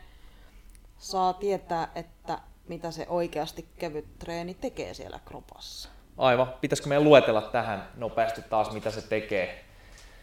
[0.97, 5.89] saa tietää, että mitä se oikeasti kevyt treeni tekee siellä kropassa.
[6.17, 6.53] Aivan.
[6.61, 9.65] Pitäisikö meidän luetella tähän nopeasti taas, mitä se tekee?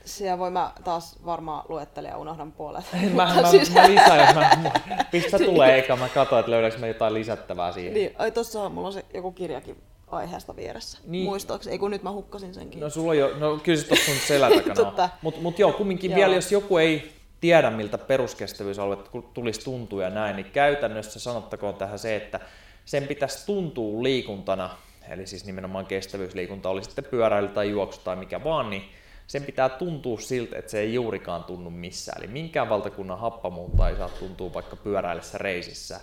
[0.05, 2.85] Siellä voi mä taas varmaan luettelen ja unohdan puolet.
[3.15, 4.51] Mä, mä, siis- mä lisään, jos mä,
[5.13, 7.95] mistä tulee eka, mä katsoin, että löydänkö mä jotain lisättävää siihen.
[7.95, 9.77] Niin, ai tossa mulla on se joku kirjakin
[10.07, 10.99] aiheesta vieressä.
[11.07, 11.25] Niin.
[11.25, 12.81] Muistaakseni, ei kun nyt mä hukkasin senkin.
[12.81, 15.09] No sulla on jo, no kyllä se tuossa sun selän takana.
[15.23, 16.17] Mutta mut joo, kumminkin Joo.
[16.17, 18.99] vielä, jos joku ei tiedä, miltä peruskestävyysalue
[19.35, 22.41] tulisi tuntua ja näin, niin käytännössä sanottakoon tähän se, että
[22.85, 24.71] sen pitäisi tuntua liikuntana,
[25.09, 28.85] eli siis nimenomaan kestävyysliikunta, oli sitten pyöräily tai juoksu tai mikä vaan, niin
[29.27, 32.23] sen pitää tuntua siltä, että se ei juurikaan tunnu missään.
[32.23, 36.01] Eli minkään valtakunnan happamuutta ei saa tuntua vaikka pyöräillessä reisissä.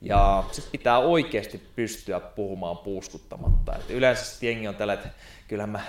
[0.00, 3.76] Ja se pitää oikeasti pystyä puhumaan puuskuttamatta.
[3.76, 5.08] Et yleensä jengi on tällä, että
[5.48, 5.80] kyllähän mä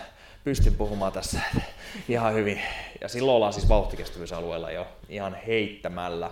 [0.44, 1.40] pystyn puhumaan tässä
[2.10, 2.62] ihan hyvin.
[3.02, 6.32] Ja silloin ollaan siis vauhtikestävyysalueella jo ihan heittämällä.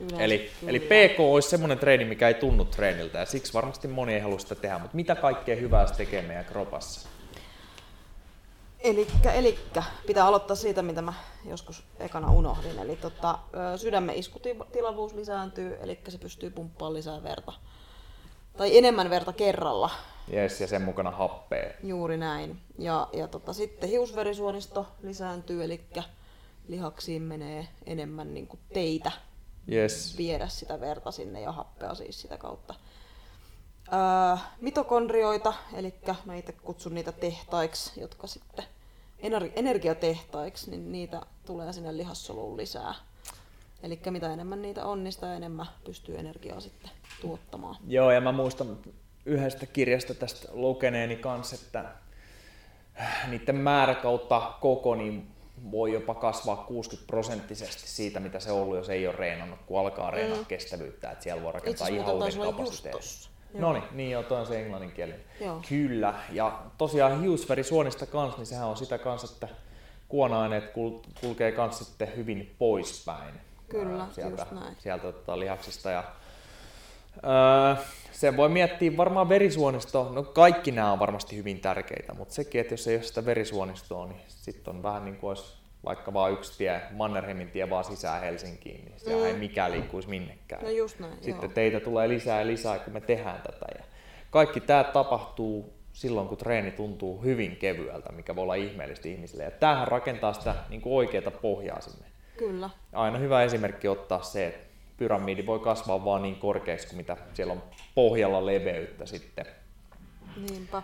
[0.00, 0.70] Yleensä Eli, kyllä.
[0.70, 4.38] eli PK olisi semmoinen treeni, mikä ei tunnu treeniltä ja siksi varmasti moni ei halua
[4.38, 4.78] sitä tehdä.
[4.78, 7.08] Mutta mitä kaikkea hyvää se tekee meidän kropassa?
[8.82, 11.12] Elikkä, elikkä, pitää aloittaa siitä, mitä mä
[11.44, 12.78] joskus ekana unohdin.
[12.78, 13.38] Eli tota,
[13.76, 17.52] sydämen iskutilavuus lisääntyy, eli se pystyy pumppaamaan lisää verta.
[18.56, 19.90] Tai enemmän verta kerralla,
[20.28, 21.70] Jes, ja sen mukana happea.
[21.82, 22.60] juuri näin.
[22.78, 25.80] Ja, ja tota, sitten hiusverisuonisto lisääntyy, eli
[26.68, 29.12] lihaksiin menee enemmän niin kuin teitä
[29.66, 30.16] Jes.
[30.18, 32.74] viedä sitä verta sinne ja happea siis sitä kautta.
[34.60, 38.64] Mitokondrioita, eli mä itse kutsun niitä tehtaiksi, jotka sitten
[39.22, 42.94] ener- energiatehtaiksi, niin niitä tulee sinne lihassoluun lisää.
[43.82, 46.90] Eli mitä enemmän niitä on, niin sitä enemmän pystyy energiaa sitten
[47.20, 47.76] tuottamaan.
[47.86, 48.78] Joo, ja mä muistan
[49.26, 51.84] yhdestä kirjasta tästä lukeneeni kanssa, että
[53.28, 55.30] niiden määrä kautta koko niin
[55.70, 59.80] voi jopa kasvaa 60 prosenttisesti siitä, mitä se on ollut, jos ei ole reenannut, kun
[59.80, 60.46] alkaa reenaa mm.
[60.46, 63.31] kestävyyttä, että siellä voi rakentaa Itse ihan uuden kapasiteetin.
[63.54, 65.20] No niin, niin joo, toi on se englanninkielinen.
[65.40, 65.60] Joo.
[65.68, 69.48] Kyllä, ja tosiaan hiusverisuonista kanssa, niin sehän on sitä kanssa, että
[70.08, 73.34] kuona-aineet kul- kulkee kanssa sitten hyvin poispäin.
[73.68, 74.76] Kyllä, ää, sieltä, just näin.
[74.78, 75.90] sieltä tota, lihaksista.
[75.90, 76.04] Ja,
[77.24, 82.60] öö, se voi miettiä varmaan verisuonisto, no kaikki nämä on varmasti hyvin tärkeitä, mutta sekin,
[82.60, 86.32] että jos ei ole sitä verisuonistoa, niin sitten on vähän niin kuin olisi vaikka vaan
[86.32, 89.26] yksi tie, Mannerheimin tie vaan sisään Helsinkiin, niin siellä Mm.
[89.26, 90.62] ei mikään liikkuisi minnekään.
[90.62, 91.52] No just näin, Sitten joo.
[91.54, 93.66] teitä tulee lisää ja lisää, kun me tehdään tätä.
[93.78, 93.84] Ja
[94.30, 99.42] kaikki tämä tapahtuu silloin, kun treeni tuntuu hyvin kevyeltä, mikä voi olla ihmeellistä ihmisille.
[99.44, 102.06] Ja tämähän rakentaa sitä niin kuin oikeaa pohjaa sinne.
[102.36, 102.70] Kyllä.
[102.92, 104.66] Aina hyvä esimerkki ottaa se, että
[104.96, 107.62] pyramidi voi kasvaa vaan niin korkeaksi kuin mitä siellä on
[107.94, 109.46] pohjalla leveyttä sitten.
[110.50, 110.82] Niinpä.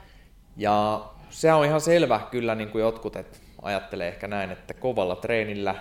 [0.56, 5.16] Ja se on ihan selvä kyllä, niin kuin jotkut että ajattelee ehkä näin, että kovalla
[5.16, 5.74] treenillä,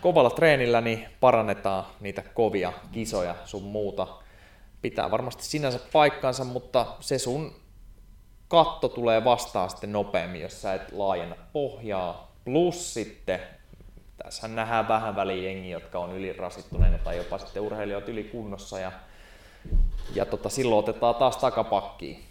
[0.00, 4.06] kovalla treenillä niin parannetaan niitä kovia kisoja sun muuta.
[4.82, 7.54] Pitää varmasti sinänsä paikkansa, mutta se sun
[8.48, 12.32] katto tulee vastaan sitten nopeammin, jos sä et laajenna pohjaa.
[12.44, 13.40] Plus sitten,
[14.16, 18.92] tässä nähdään vähän väliin jengi, jotka on ylirasittuneita tai jopa sitten urheilijat ylikunnossa ja,
[20.14, 22.24] ja tota, silloin otetaan taas takapakkiin,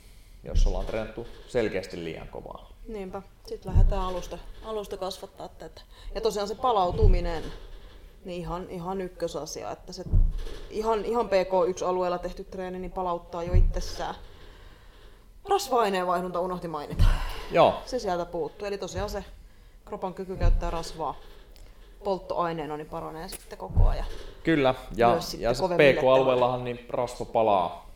[0.43, 2.69] jos ollaan treenattu selkeästi liian kovaa.
[2.87, 3.21] Niinpä.
[3.45, 5.81] Sitten lähdetään alusta, alusta kasvattaa tätä.
[6.15, 7.43] Ja tosiaan se palautuminen,
[8.25, 10.03] niin ihan, ihan ykkösasia, että se
[10.69, 14.15] ihan, ihan PK1-alueella tehty treeni niin palauttaa jo itsessään.
[15.49, 17.03] Rasva-aineenvaihdunta unohti mainita.
[17.51, 18.67] Joo, Se sieltä puuttuu.
[18.67, 19.25] Eli tosiaan se
[19.85, 21.15] kropan kyky käyttää rasvaa
[22.03, 24.05] polttoaineena niin paranee sitten koko ajan.
[24.43, 27.90] Kyllä, ja, ja PK-alueellahan niin rasva palaa,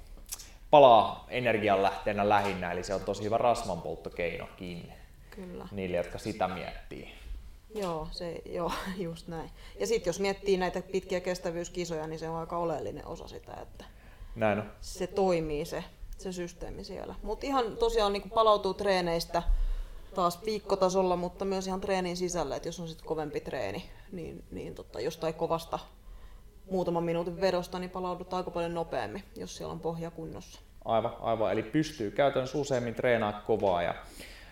[0.76, 4.94] palaa energianlähteenä lähinnä, eli se on tosi hyvä rasvanpolttokeinokin
[5.32, 5.68] Kyllä.
[5.72, 7.12] niille, jotka sitä miettii.
[7.76, 9.52] Joo, se, joo, just näin.
[9.80, 13.86] Ja sitten jos miettii näitä pitkiä kestävyyskisoja, niin se on aika oleellinen osa sitä, että
[14.36, 14.72] Näin on.
[14.82, 15.84] se toimii se,
[16.18, 17.16] se systeemi siellä.
[17.24, 19.44] Mutta ihan tosiaan niin palautuu treeneistä
[20.16, 24.76] taas viikkotasolla, mutta myös ihan treenin sisällä, että jos on sitten kovempi treeni, niin, niin
[24.76, 25.80] tota, jostain kovasta
[26.72, 30.60] muutaman minuutin vedosta, niin palaudutaan aika paljon nopeammin, jos siellä on pohja kunnossa.
[30.86, 31.52] Aivan, aivan.
[31.52, 33.84] Eli pystyy käytännössä useammin treenaa kovaa.
[33.84, 33.96] Ja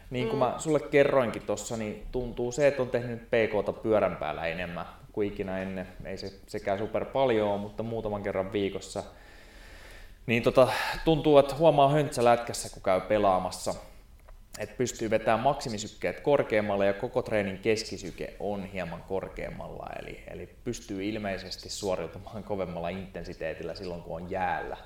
[0.09, 0.45] niin kuin mm.
[0.45, 5.27] mä sulle kerroinkin tuossa, niin tuntuu se, että on tehnyt PKta pyörän päällä enemmän kuin
[5.27, 5.87] ikinä ennen.
[6.05, 9.03] Ei se sekään super paljon mutta muutaman kerran viikossa.
[10.25, 10.67] Niin tota,
[11.05, 13.75] tuntuu, että huomaa höntsälätkässä, kun käy pelaamassa,
[14.59, 19.89] että pystyy vetämään maksimisykkeet korkeammalle ja koko treenin keskisyke on hieman korkeammalla.
[19.99, 24.77] Eli, eli pystyy ilmeisesti suoriutumaan kovemmalla intensiteetillä silloin, kun on jäällä.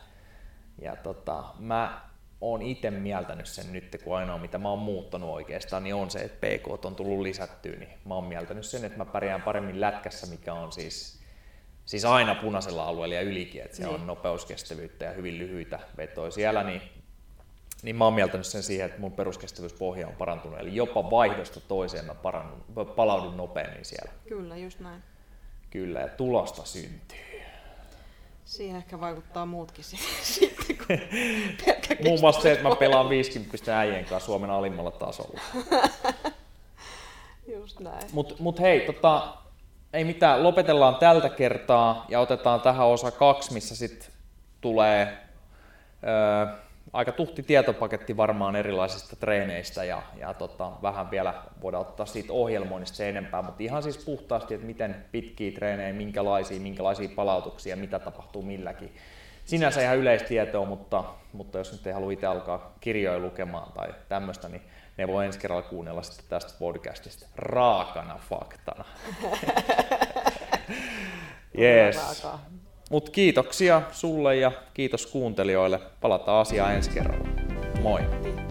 [0.82, 2.02] Ja tota, mä
[2.42, 6.20] oon itse mieltänyt sen nyt, kun ainoa mitä mä oon muuttanut oikeastaan, niin on se,
[6.20, 10.28] että PK on tullut lisättyä, niin mä oon mieltänyt sen, että mä pärjään paremmin lätkässä,
[10.28, 11.20] mikä on siis,
[11.86, 13.96] siis aina punaisella alueella ja ylikin, että se Niin.
[13.96, 16.82] on nopeuskestävyyttä ja hyvin lyhyitä vetoja siellä, niin
[17.84, 20.60] niin mä oon mieltänyt sen siihen, että mun peruskestävyyspohja on parantunut.
[20.60, 22.64] Eli jopa vaihdosta toiseen mä parannun,
[22.96, 24.12] palaudun nopeammin siellä.
[24.28, 25.04] Kyllä, just näin.
[25.70, 27.42] Kyllä, ja tulosta syntyy.
[28.46, 29.86] Siihen ehkä vaikuttaa muutkin
[30.78, 31.02] kuin
[31.66, 35.42] pelkkä Muun muassa se, että mä pelaan 50 äijien kanssa Suomen alimmalla tasolla.
[37.56, 38.04] Just näin.
[38.12, 39.38] Mut, mut hei, tota,
[39.94, 44.10] ei mitään, lopetellaan tältä kertaa ja otetaan tähän osa kaksi, missä sitten
[44.62, 45.18] tulee
[46.04, 46.48] ö,
[46.94, 52.98] aika tuhti tietopaketti varmaan erilaisista treeneistä ja, ja tota, vähän vielä voidaan ottaa siitä ohjelmoinnista
[52.98, 58.42] se enempää, mutta ihan siis puhtaasti, että miten pitkiä treenejä, minkälaisia, minkälaisia palautuksia, mitä tapahtuu
[58.42, 58.96] milläkin.
[59.48, 64.50] Sinänsä ihan yleistietoa, mutta, mutta jos nyt ei halua itse alkaa kirjoja lukemaan tai tämmöistä,
[64.50, 64.62] niin
[64.98, 68.86] ne voi ensi kerralla kuunnella sitten tästä podcastista raakana faktana.
[71.60, 72.28] Yes.
[72.90, 75.80] Mutta kiitoksia sulle ja kiitos kuuntelijoille.
[76.02, 77.28] Palataan asiaan ensi kerralla.
[77.82, 78.02] Moi!
[78.24, 78.47] Kiitos.